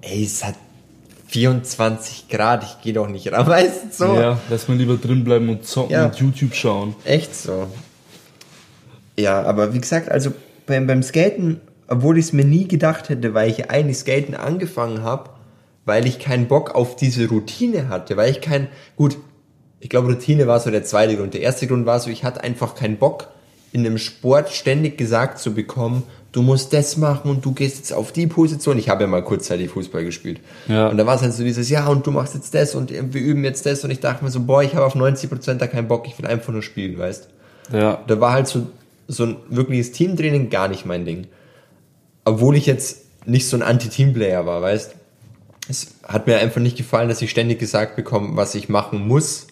[0.02, 0.54] ey, es hat
[1.28, 3.48] 24 Grad, ich gehe doch nicht raus.
[3.48, 4.14] Weißt du, so?
[4.16, 6.06] Ja, lass mal lieber drin bleiben und zocken Ja.
[6.06, 6.96] und YouTube schauen.
[7.06, 7.68] Echt so.
[9.20, 10.32] Ja, aber wie gesagt, also
[10.66, 15.04] beim, beim Skaten, obwohl ich es mir nie gedacht hätte, weil ich eigentlich Skaten angefangen
[15.04, 15.32] habe,
[15.86, 19.18] weil ich keinen Bock auf diese Routine hatte, weil ich kein, gut,
[19.80, 21.34] ich glaube Routine war so der zweite Grund.
[21.34, 23.30] Der erste Grund war so, ich hatte einfach keinen Bock,
[23.72, 27.94] in einem Sport ständig gesagt zu bekommen, du musst das machen und du gehst jetzt
[27.94, 28.78] auf die Position.
[28.78, 30.40] Ich habe ja mal kurzzeitig Fußball gespielt.
[30.68, 30.88] Ja.
[30.90, 33.22] Und da war es halt so dieses, ja, und du machst jetzt das und wir
[33.22, 33.84] üben jetzt das.
[33.84, 36.28] Und ich dachte mir so, boah, ich habe auf 90% da keinen Bock, ich will
[36.28, 37.30] einfach nur spielen, weißt
[37.72, 38.00] Ja.
[38.08, 38.68] da war halt so,
[39.10, 41.28] so ein wirkliches Teamtraining gar nicht mein Ding.
[42.26, 44.96] Obwohl ich jetzt nicht so ein Anti-Team-Player war, weißt
[45.68, 49.48] Es hat mir einfach nicht gefallen, dass ich ständig gesagt bekomme, was ich machen muss.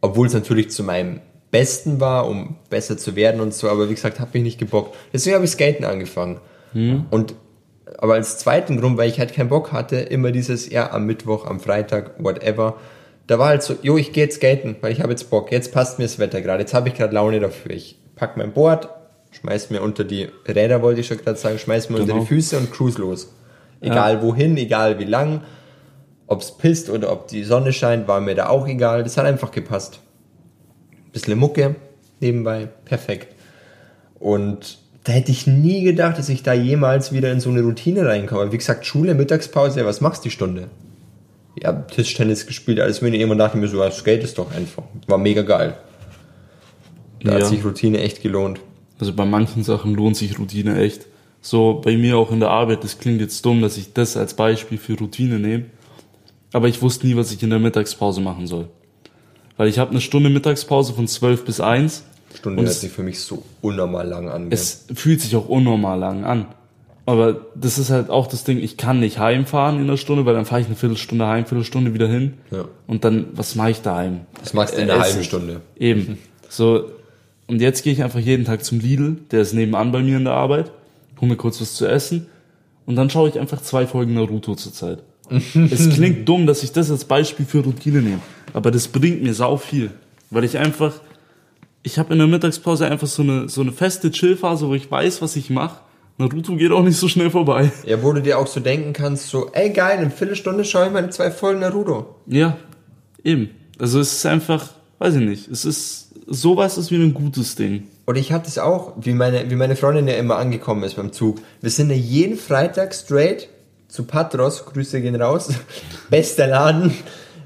[0.00, 3.94] Obwohl es natürlich zu meinem Besten war, um besser zu werden und so, aber wie
[3.94, 4.96] gesagt, habe ich nicht gebockt.
[5.12, 6.40] Deswegen habe ich Skaten angefangen.
[7.10, 7.34] Und
[7.98, 11.44] aber als zweiten Grund, weil ich halt keinen Bock hatte, immer dieses, ja, am Mittwoch,
[11.44, 12.78] am Freitag, whatever.
[13.26, 15.52] Da war halt so, jo, ich gehe jetzt skaten, weil ich habe jetzt Bock.
[15.52, 16.62] Jetzt passt mir das Wetter gerade.
[16.62, 17.72] Jetzt habe ich gerade Laune dafür.
[17.72, 18.88] Ich pack mein Board,
[19.30, 22.20] schmeiß mir unter die Räder, wollte ich schon gerade sagen, schmeiß mir unter Genau.
[22.20, 23.32] die Füße und cruise los.
[23.80, 25.40] Egal wohin, egal wie lang,
[26.26, 29.02] ob's pisst oder ob die Sonne scheint, war mir da auch egal.
[29.02, 30.00] Das hat einfach gepasst.
[31.12, 31.76] Bisschen Mucke
[32.20, 33.34] nebenbei, perfekt.
[34.18, 38.04] Und da hätte ich nie gedacht, dass ich da jemals wieder in so eine Routine
[38.06, 38.52] reinkomme.
[38.52, 40.68] Wie gesagt, Schule, Mittagspause, ja, was machst du die Stunde?
[41.58, 43.22] Ja, Tischtennis gespielt, alles mögliche.
[43.22, 44.82] Irgendwann dachte ich mir so, ja, Skate ist doch einfach.
[45.06, 45.74] War mega geil.
[47.22, 47.46] Da hat Ja.
[47.46, 48.60] sich Routine echt gelohnt.
[48.98, 51.06] Also bei manchen Sachen lohnt sich Routine echt.
[51.42, 54.34] So bei mir auch in der Arbeit, das klingt jetzt dumm, dass ich das als
[54.34, 55.64] Beispiel für Routine nehme.
[56.52, 58.68] Aber ich wusste nie, was ich in der Mittagspause machen soll.
[59.56, 62.04] Weil ich habe eine Stunde Mittagspause von 12 bis 1.
[62.34, 64.48] Stunde Und hört sich für mich so unnormal lang an.
[64.50, 66.46] Es fühlt sich auch unnormal lang an.
[67.06, 70.34] Aber das ist halt auch das Ding, ich kann nicht heimfahren in einer Stunde, weil
[70.34, 72.34] dann fahre ich eine Viertelstunde heim, Viertelstunde wieder hin.
[72.50, 72.66] Ja.
[72.86, 74.20] Und dann, was mache ich daheim?
[74.40, 75.60] Das machst du in einer halben Stunde.
[75.76, 76.18] Eben.
[76.52, 76.86] So,
[77.50, 80.24] und jetzt gehe ich einfach jeden Tag zum Lidl, der ist nebenan bei mir in
[80.24, 80.70] der Arbeit,
[81.20, 82.26] hol mir kurz was zu essen
[82.86, 85.02] und dann schaue ich einfach zwei Folgen Naruto zur Zeit.
[85.28, 88.20] es klingt dumm, dass ich das als Beispiel für Routine nehme,
[88.52, 89.90] aber das bringt mir sau viel,
[90.30, 91.00] weil ich einfach,
[91.82, 95.20] ich habe in der Mittagspause einfach so eine, so eine feste Chillphase, wo ich weiß,
[95.20, 95.80] was ich mache.
[96.18, 97.72] Naruto geht auch nicht so schnell vorbei.
[97.84, 100.86] Ja, wo du dir auch so denken kannst, so, ey geil, in einer Viertelstunde schaue
[100.86, 102.14] ich meine zwei Folgen Naruto.
[102.28, 102.58] Ja,
[103.24, 103.50] eben.
[103.76, 104.68] Also es ist einfach,
[105.00, 107.88] weiß ich nicht, es ist, sowas ist wie ein gutes Ding.
[108.04, 111.12] Und ich hatte es auch, wie meine, wie meine Freundin ja immer angekommen ist beim
[111.12, 111.40] Zug.
[111.60, 113.48] Wir sind ja jeden Freitag straight
[113.88, 115.48] zu Patros, Grüße gehen raus,
[116.10, 116.92] bester Laden,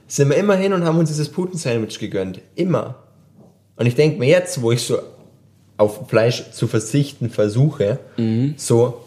[0.06, 2.40] sind wir immer hin und haben uns dieses Puten-Sandwich gegönnt.
[2.56, 2.96] Immer.
[3.76, 4.98] Und ich denke mir jetzt, wo ich so
[5.76, 7.98] auf Fleisch zu verzichten versuche,
[8.56, 9.03] so, wo,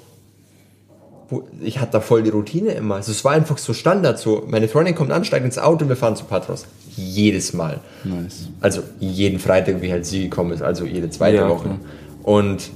[1.62, 2.96] ich hatte da voll die Routine immer.
[2.96, 5.90] Also es war einfach so Standard, so, meine Freundin kommt an, steigt ins Auto und
[5.90, 6.66] wir fahren zu Patros.
[6.96, 7.80] Jedes Mal.
[8.04, 8.48] Nice.
[8.62, 11.63] Also jeden Freitag, wie halt sie gekommen ist, also jede zweite Ja, Woche.
[11.66, 11.80] klar.
[12.24, 12.70] Und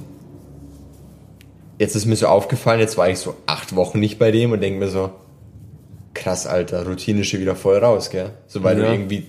[1.78, 4.60] jetzt ist mir so aufgefallen, jetzt war ich so acht Wochen nicht bei dem und
[4.60, 5.10] denke mir so,
[6.14, 8.30] krass, Alter, Routine ist schon wieder voll raus, gell?
[8.46, 8.92] So, weil du Ja.
[8.92, 9.26] irgendwie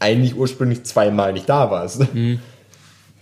[0.00, 2.02] eigentlich ursprünglich zweimal nicht da warst.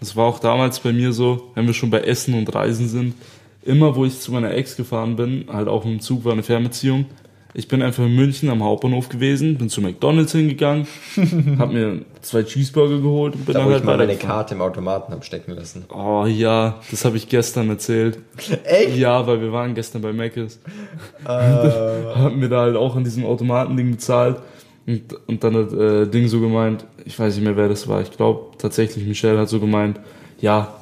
[0.01, 3.15] Das war auch damals bei mir so, wenn wir schon bei Essen und Reisen sind.
[3.64, 7.07] Immer, wo ich zu meiner Ex gefahren bin, halt auch im Zug war eine Fernbeziehung.
[7.55, 10.87] Ich bin einfach in München am Hauptbahnhof gewesen, bin zu McDonalds hingegangen,
[11.59, 14.16] hab mir zwei Cheeseburger geholt und bin Da dann wo ich halt mal meine.
[14.16, 15.85] Karte im Automaten hab stecken lassen.
[15.90, 18.18] Oh ja, das habe ich gestern erzählt.
[18.64, 18.96] Echt?
[18.96, 20.61] Ja, weil wir waren gestern bei Mc's.
[21.27, 24.38] Haben mir da halt auch an diesem Automatending bezahlt.
[24.87, 28.01] Und, und dann hat äh, Ding so gemeint, ich weiß nicht mehr, wer das war.
[28.01, 30.01] Ich glaube tatsächlich, Michelle hat so gemeint,
[30.40, 30.75] ja,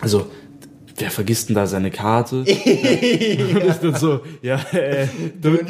[0.00, 0.26] also,
[0.96, 2.36] wer vergisst denn da seine Karte?
[2.40, 5.06] und ich dann so, ja, äh?
[5.42, 5.62] Geil.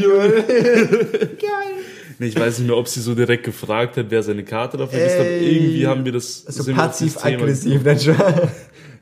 [2.18, 4.86] Nee, ich weiß nicht mehr, ob sie so direkt gefragt hat, wer seine Karte da
[4.86, 5.26] vergisst hat.
[5.26, 8.14] Irgendwie haben wir das So sind wir auf dieses Thema passiv-aggressiv, dann schon.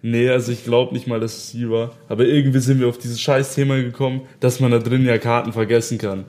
[0.03, 1.93] Nee, also ich glaube nicht mal, dass es sie war.
[2.09, 5.53] Aber irgendwie sind wir auf dieses scheiß Thema gekommen, dass man da drin ja Karten
[5.53, 6.25] vergessen kann.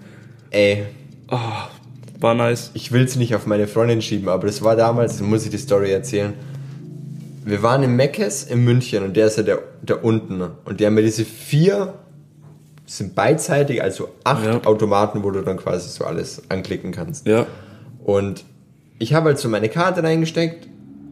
[0.49, 0.83] Ey,
[2.19, 2.71] War nice.
[2.73, 5.51] ich will es nicht auf meine Freundin schieben, aber das war damals, da muss ich
[5.51, 6.33] die Story erzählen.
[7.43, 10.37] Wir waren im Meckes in München und der ist ja der, der unten.
[10.37, 10.51] ne?
[10.65, 11.95] Und die haben ja diese vier,
[12.85, 14.61] sind beidseitig, also acht Ja.
[14.65, 17.25] Automaten, wo du dann quasi so alles anklicken kannst.
[17.25, 17.47] Ja.
[18.03, 18.45] Und
[18.99, 20.67] ich habe halt so meine Karte reingesteckt,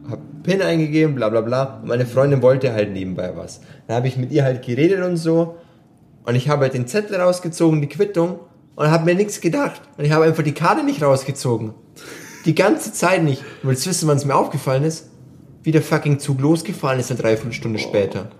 [0.08, 1.80] hab PIN eingegeben, bla bla bla.
[1.82, 3.60] Und meine Freundin wollte halt nebenbei was.
[3.86, 5.56] Dann habe ich mit ihr halt geredet und so.
[6.24, 8.38] Und ich habe halt den Zettel rausgezogen, die Quittung.
[8.76, 9.82] Und habe mir nichts gedacht.
[9.98, 11.74] Und ich habe einfach die Karte nicht rausgezogen.
[12.46, 13.42] Die ganze Zeit nicht.
[13.62, 15.09] Und willst du wissen, wann es mir aufgefallen ist?
[15.62, 18.30] Wie der fucking Zug losgefahren ist, eine Dreiviertelstunde später.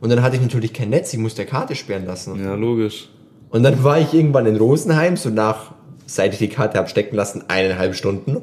[0.00, 2.42] Und dann hatte ich natürlich kein Netz, ich musste der Karte sperren lassen.
[2.42, 3.10] Ja, logisch.
[3.50, 5.72] Und dann war ich irgendwann in Rosenheim, so nach,
[6.06, 8.38] seit ich die Karte habe stecken lassen, eineinhalb Stunden.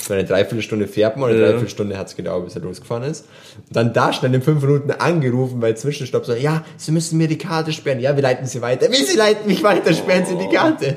[0.00, 1.44] So eine Dreiviertelstunde fährt man eine Ja.
[1.44, 3.26] Dreiviertelstunde hat es gedauert, bis er losgefahren ist.
[3.68, 7.28] Und dann da schnell in fünf Minuten angerufen bei Zwischenstopp, so, ja, Sie müssen mir
[7.28, 8.00] die Karte sperren.
[8.00, 8.90] Ja, wir leiten Sie weiter.
[8.90, 10.96] Wie, Sie leiten mich weiter, sperren Sie die Karte.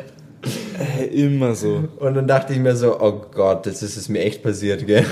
[1.00, 1.84] Äh, immer so.
[2.00, 5.06] Und dann dachte ich mir so, oh Gott, das ist es mir echt passiert, gell.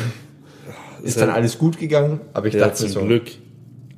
[1.03, 3.31] Ist dann alles gut gegangen, aber ich Ja, dachte zum so, Glück.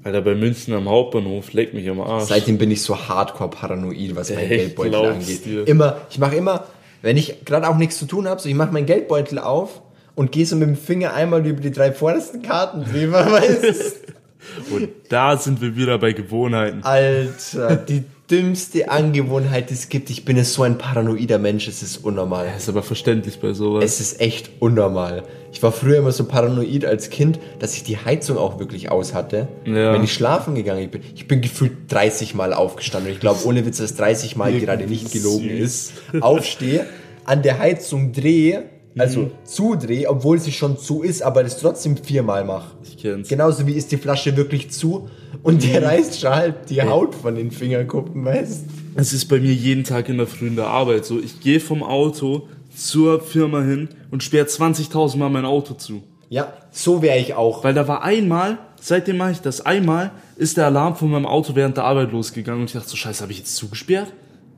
[0.04, 2.26] Alter, bei München am Hauptbahnhof leckt mich am Arsch.
[2.26, 5.46] Seitdem bin ich so hardcore paranoid, was mein Echt, Geldbeutel angeht.
[5.46, 5.68] dir.
[5.68, 6.66] Immer, ich mache immer,
[7.02, 9.82] wenn ich gerade auch nichts zu tun habe, so ich mache meinen Geldbeutel auf
[10.16, 14.02] und gehe so mit dem Finger einmal über die drei vordersten Karten drüber, weißt
[14.72, 16.84] Und da sind wir wieder bei Gewohnheiten.
[16.84, 20.10] Alter, die dümmste Angewohnheit, die es gibt.
[20.10, 22.48] Ich bin so ein paranoider Mensch, es ist unnormal.
[22.58, 23.84] Ist aber verständlich bei sowas.
[23.84, 25.24] Es ist echt unnormal.
[25.52, 29.14] Ich war früher immer so paranoid als Kind, dass ich die Heizung auch wirklich aus
[29.14, 29.94] hatte, Ja.
[29.94, 31.02] wenn ich schlafen gegangen bin.
[31.16, 33.10] Ich bin gefühlt 30 Mal aufgestanden.
[33.10, 35.94] Und ich glaube, ohne Witz, dass 30 Mal gerade nicht gelogen ist.
[36.22, 36.86] Aufstehe,
[37.26, 38.64] an der Heizung drehe,
[38.98, 39.32] also Mhm.
[39.44, 42.72] zudrehe, obwohl sie schon zu ist, aber das trotzdem viermal mache.
[42.84, 43.28] Ich kenn's.
[43.28, 45.10] Genauso wie ist die Flasche wirklich zu
[45.44, 45.72] und Mhm.
[45.72, 48.64] der reißt schon halt die Haut von den Fingerkuppen, weißt
[48.96, 51.20] Es ist bei mir jeden Tag in der Früh in der Arbeit so.
[51.20, 56.04] Ich gehe vom Auto zur Firma hin und sperre 20.000 Mal mein Auto zu.
[56.30, 57.64] Ja, so wäre ich auch.
[57.64, 61.54] Weil da war einmal, seitdem mache ich das, einmal ist der Alarm von meinem Auto
[61.56, 64.12] während der Arbeit losgegangen und ich dachte so, scheiße, habe ich jetzt zugesperrt?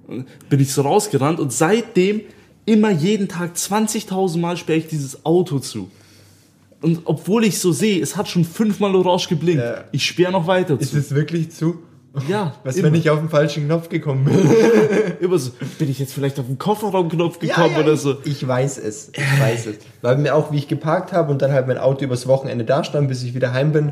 [0.08, 2.22] Und Bin ich so rausgerannt und seitdem
[2.66, 5.90] immer jeden Tag 20.000 Mal sperre ich dieses Auto zu.
[6.86, 9.86] Und obwohl ich so sehe, es hat schon fünfmal orange geblinkt, Ja.
[9.92, 10.98] ich sperre noch weiter Ist zu.
[11.00, 11.80] es wirklich zu?
[12.30, 14.38] Ja, Was, immer, wenn ich auf den falschen Knopf gekommen bin?
[15.20, 18.18] immer so, bin ich jetzt vielleicht auf den Kofferraumknopf gekommen oder so?
[18.24, 19.10] Ich, ich weiß es.
[19.16, 19.76] Ich weiß es.
[20.04, 22.84] Weil mir auch, wie ich geparkt habe und dann halt mein Auto übers Wochenende da
[22.84, 23.92] stand, bis ich wieder heim bin.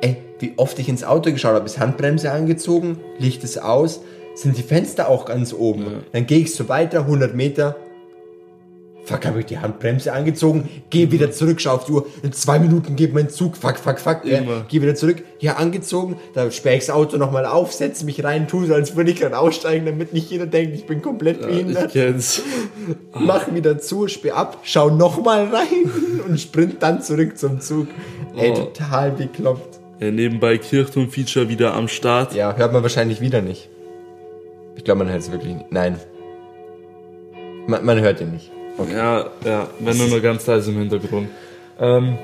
[0.00, 4.00] Ey, wie oft ich ins Auto geschaut habe, ist Handbremse angezogen, Licht ist aus,
[4.34, 5.86] sind die Fenster auch ganz oben.
[6.10, 7.76] Dann gehe ich so weiter, 100 Meter.
[9.04, 12.60] Fuck, habe ich die Handbremse angezogen, gehe wieder zurück, schau auf die Uhr, in zwei
[12.60, 16.76] Minuten geht mein Zug, fuck, fuck, fuck, äh, gehe wieder zurück, ja, angezogen, da sperre
[16.76, 19.86] ich das Auto nochmal auf, setze mich rein, tu so, als würde ich gerade aussteigen,
[19.86, 22.42] damit nicht jeder denkt, ich bin komplett behindert Ich kenn's.
[23.12, 25.90] mach wieder zu, sperr ab, schau nochmal rein
[26.28, 27.88] und sprint dann zurück zum Zug.
[28.36, 28.54] Ey, Oh.
[28.54, 29.80] total bekloppt.
[29.98, 32.34] Ja, nebenbei Kirchturm-Feature wieder am Start.
[32.34, 33.68] Ja, hört man wahrscheinlich wieder nicht.
[34.76, 35.72] Ich glaube, man hört es wirklich nicht.
[35.72, 35.98] Nein.
[37.66, 38.50] Man, man hört ihn nicht.
[38.90, 41.28] Ja, ja, wenn nur noch ganz leise im Hintergrund.
[41.78, 42.18] Ähm,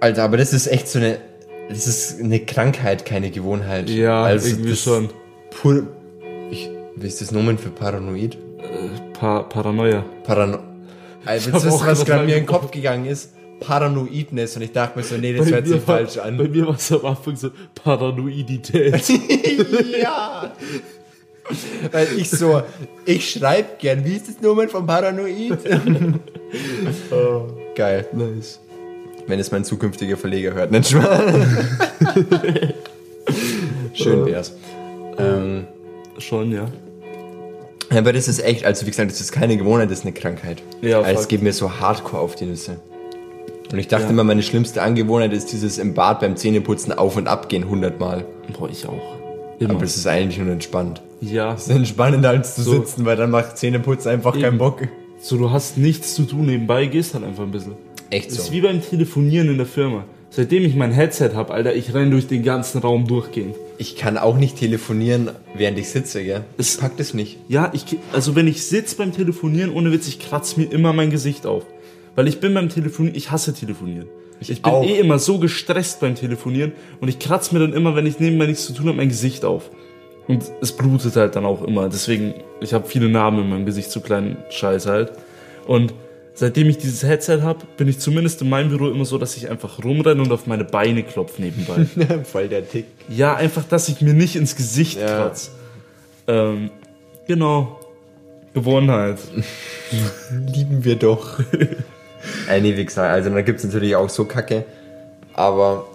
[0.00, 1.18] Alter, aber das ist echt so eine.
[1.68, 3.90] Das ist eine Krankheit, keine Gewohnheit.
[3.90, 5.08] ja, irgendwie das schon.
[5.50, 5.88] Pur.
[6.50, 8.38] Ich, wie ist das Nomen für Paranoid?
[9.18, 10.04] Pa Paranoia.
[10.24, 10.58] Parano.
[11.24, 13.32] Also, das ist, was gerade mir in den Kopf gegangen ist.
[13.60, 14.56] Paranoidness.
[14.56, 16.36] Und ich dachte mir so, nee, das Bei hört sich falsch an.
[16.36, 19.02] Bei mir war es am Anfang so Paranoidität.
[20.02, 20.52] ja.
[21.92, 22.62] Weil ich so,
[23.04, 24.04] ich schreibe gern.
[24.04, 25.58] Wie ist das Nomen von Paranoid?
[27.10, 27.42] oh,
[27.74, 28.06] geil.
[28.12, 28.60] nice.
[29.26, 31.20] Wenn es mein zukünftiger Verleger hört, nicht wahr?
[33.94, 34.52] Schön wär's.
[35.18, 35.66] Ähm,
[36.18, 36.66] Schon, ja.
[37.90, 40.14] ja, aber das ist echt, also wie gesagt, das ist keine Gewohnheit, das ist eine
[40.14, 40.62] Krankheit.
[40.80, 42.76] Ja, also es geht mir so hardcore auf die Nüsse.
[43.72, 44.10] Und ich dachte Ja.
[44.10, 48.24] immer, meine schlimmste Angewohnheit ist dieses im Bad beim Zähneputzen auf und ab gehen hundertmal.
[48.56, 49.15] Boah, ich auch.
[49.58, 49.74] Immer.
[49.74, 51.00] Aber es ist eigentlich nur entspannt.
[51.20, 51.54] ja.
[51.54, 52.72] Es ist entspannender als zu So.
[52.72, 54.58] sitzen, weil dann macht Zähneputzen einfach keinen Eben.
[54.58, 54.82] Bock.
[55.20, 57.72] So, du hast nichts zu tun nebenbei, gehst halt einfach ein bisschen.
[58.10, 58.52] Echt Das ist so.
[58.52, 60.04] wie beim Telefonieren in der Firma.
[60.28, 63.54] Seitdem ich mein Headset hab, Alter, ich renn durch den ganzen Raum durchgehend.
[63.78, 66.44] Ich kann auch nicht telefonieren, während ich sitze, gell?
[66.58, 67.38] Es- Ich pack das nicht.
[67.48, 71.10] Ja, ich, also wenn ich sitz beim Telefonieren, ohne Witz, ich kratz mir immer mein
[71.10, 71.62] Gesicht auf.
[72.14, 74.06] Weil ich bin beim Telefonieren, ich hasse Telefonieren.
[74.40, 74.84] Ich, bin auch.
[74.84, 78.46] eh immer so gestresst beim Telefonieren und ich kratz mir dann immer, wenn ich nebenbei
[78.46, 79.70] nichts zu tun habe, mein Gesicht auf.
[80.28, 81.88] Und es blutet halt dann auch immer.
[81.88, 85.12] Deswegen, ich habe viele Narben in meinem Gesicht, so kleinen Scheiß halt.
[85.66, 85.94] Und
[86.34, 89.48] seitdem ich dieses Headset hab, bin ich zumindest in meinem Büro immer so, dass ich
[89.48, 91.86] einfach rumrenne und auf meine Beine klopf nebenbei.
[92.24, 92.86] Voll der Tick.
[93.08, 95.06] ja, einfach, dass ich mir nicht ins Gesicht Ja.
[95.06, 95.52] kratz.
[96.26, 96.70] Ähm,
[97.28, 97.78] genau.
[98.52, 99.18] Gewohnheit.
[100.54, 101.38] Lieben wir doch.
[102.48, 104.64] äh, nee, wie gesagt, also da gibt's natürlich auch so Kacke.
[105.34, 105.86] Aber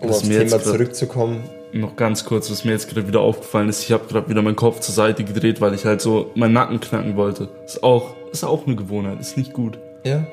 [0.00, 3.82] um Was aufs Thema zurückzukommen, Noch ganz kurz, was mir jetzt gerade wieder aufgefallen ist,
[3.82, 6.80] ich habe gerade wieder meinen Kopf zur Seite gedreht, weil ich halt so meinen Nacken
[6.80, 7.48] knacken wollte.
[7.64, 9.78] Ist auch, ist auch eine Gewohnheit, ist nicht gut.
[10.04, 10.26] ja.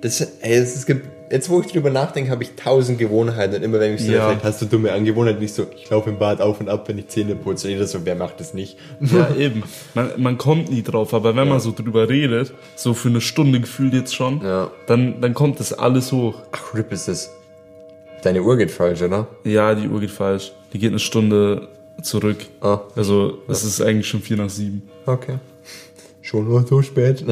[0.00, 3.80] Das, ey, es gibt, jetzt wo ich drüber nachdenke, habe ich tausend Gewohnheiten und immer
[3.80, 4.28] wenn ich so Ja.
[4.28, 6.98] vielleicht hast du dumme Angewohnheiten, nicht so, ich laufe im Bad auf und ab, wenn
[6.98, 7.68] ich Zähne putze.
[7.70, 8.76] Jeder so, wer macht das nicht?
[9.00, 9.64] Ja, eben.
[9.94, 13.60] Man, man kommt nie drauf, aber wenn man so drüber redet, so für eine Stunde
[13.60, 14.70] gefühlt jetzt schon, Ja.
[14.86, 16.34] dann, dann kommt das alles hoch.
[16.52, 17.30] Ach, Rip ist das.
[18.22, 19.26] Deine Uhr geht falsch, oder?
[19.42, 20.52] Ja, die Uhr geht falsch.
[20.72, 21.66] Die geht eine Stunde
[22.02, 22.38] zurück.
[22.60, 22.80] Ah.
[22.94, 24.82] Also, es ist eigentlich schon vier nach sieben.
[25.06, 25.38] Okay.
[26.20, 27.24] Schon nur so spät.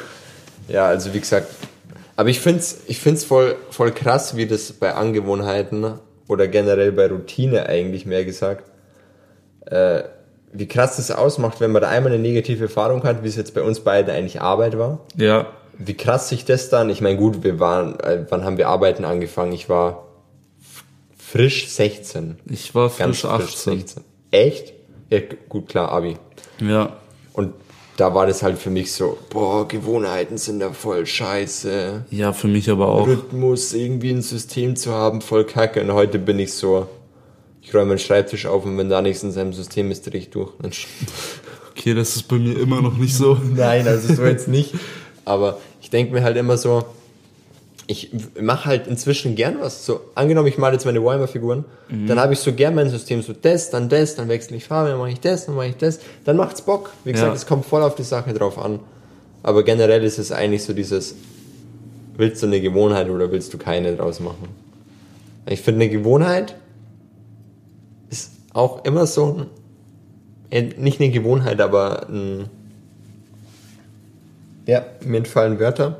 [0.68, 1.48] ja, also wie gesagt.
[2.16, 5.94] Aber ich find's, ich find's voll, voll krass, wie das bei Angewohnheiten
[6.28, 8.70] oder generell bei Routine eigentlich mehr gesagt,
[9.66, 10.02] äh,
[10.52, 13.54] wie krass das ausmacht, wenn man da einmal eine negative Erfahrung hat, wie es jetzt
[13.54, 15.00] bei uns beiden eigentlich Arbeit war.
[15.16, 15.46] Ja,
[15.78, 19.06] Wie krass sich das dann, ich meine, gut, wir waren, äh, wann haben wir Arbeiten
[19.06, 19.52] angefangen?
[19.52, 20.06] Ich war
[21.16, 22.38] frisch 16.
[22.44, 23.84] ich war Ganz frisch 18.
[24.30, 24.74] Echt?
[25.08, 26.18] Ja, gut, klar, Abi.
[26.60, 26.96] Ja,
[27.32, 27.54] Und
[27.96, 32.06] da war das halt für mich so, boah, Gewohnheiten sind da voll scheiße.
[32.10, 33.06] ja, für mich aber auch.
[33.06, 35.82] Rhythmus, irgendwie ein System zu haben, voll kacke.
[35.82, 36.86] Und heute bin ich so,
[37.60, 40.30] ich räume meinen Schreibtisch auf und wenn da nichts in seinem System ist, drehe ich
[40.30, 40.50] durch.
[41.70, 43.38] Okay, das ist bei mir immer noch nicht so.
[43.54, 44.74] Nein, also so jetzt nicht.
[45.24, 46.84] Aber ich denke mir halt immer so,
[47.86, 48.10] ich
[48.40, 49.84] mache halt inzwischen gern was.
[49.84, 51.64] So, angenommen, ich male jetzt meine Warhammer-Figuren,
[52.06, 54.90] dann habe ich so gern mein System, so das, dann das, dann wechsle ich Farbe,
[54.90, 56.00] dann mache ich das, dann mache ich das.
[56.24, 56.90] Dann macht's Bock.
[57.04, 57.34] Wie gesagt, Ja.
[57.34, 58.78] es kommt voll auf die Sache drauf an.
[59.42, 61.16] Aber generell ist es eigentlich so dieses,
[62.16, 64.48] willst du eine Gewohnheit oder willst du keine draus machen?
[65.46, 66.54] Ich finde, eine Gewohnheit
[68.10, 69.46] ist auch immer so
[70.50, 72.48] ein, äh, nicht eine Gewohnheit, aber ein,
[74.66, 75.98] ja, mir entfallen Wörter.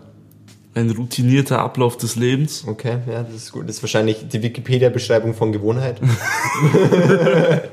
[0.75, 2.65] Ein routinierter Ablauf des Lebens.
[2.67, 3.69] Okay, ja, das ist gut.
[3.69, 6.01] Das ist wahrscheinlich die Wikipedia-Beschreibung von Gewohnheit.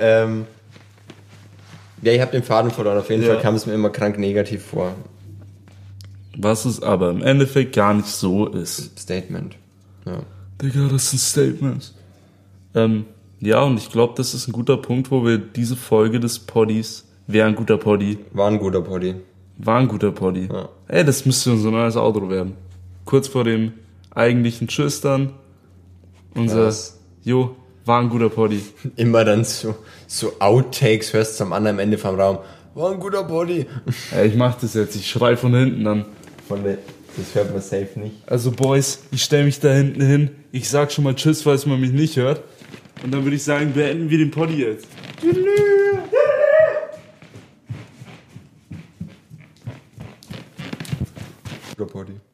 [0.00, 0.46] ähm,
[2.02, 2.98] ja, ich habe den Faden verloren.
[2.98, 3.34] Auf jeden Ja.
[3.34, 4.94] Fall kam es mir immer krank negativ vor.
[6.36, 8.98] Was es aber im Endeffekt gar nicht so ist.
[8.98, 9.56] Statement.
[10.06, 10.20] Ja.
[10.62, 11.94] Digga, das sind Statements.
[12.74, 13.04] Ähm,
[13.40, 17.06] ja, und ich glaube, das ist ein guter Punkt, wo wir diese Folge des Poddies,
[17.26, 19.14] wäre ein guter Poddy, War ein guter Poddy.
[19.64, 20.48] War ein guter Poddy.
[20.52, 20.68] Ja.
[20.88, 22.54] Ey, das müsste unser neues Outro werden.
[23.04, 23.72] Kurz vor dem
[24.10, 25.32] eigentlichen Tschüss dann.
[26.34, 26.98] Unser, Was?
[27.22, 28.62] jo, war ein guter Poddy.
[28.96, 29.74] Immer dann so,
[30.06, 32.38] so Outtakes hörst du am anderen Ende vom Raum.
[32.74, 33.66] War ein guter Poddy.
[34.12, 36.04] Ey, ich mach das jetzt, ich schrei von hinten dann.
[36.48, 36.78] Von der,
[37.16, 38.14] das hört man safe nicht.
[38.26, 40.30] Also Boys, ich stell mich da hinten hin.
[40.52, 42.42] Ich sag schon mal Tschüss, falls man mich nicht hört.
[43.02, 44.86] Und dann würde ich sagen, beenden wir den Poddy jetzt.
[45.20, 45.36] Tschüss.
[51.86, 52.29] Body.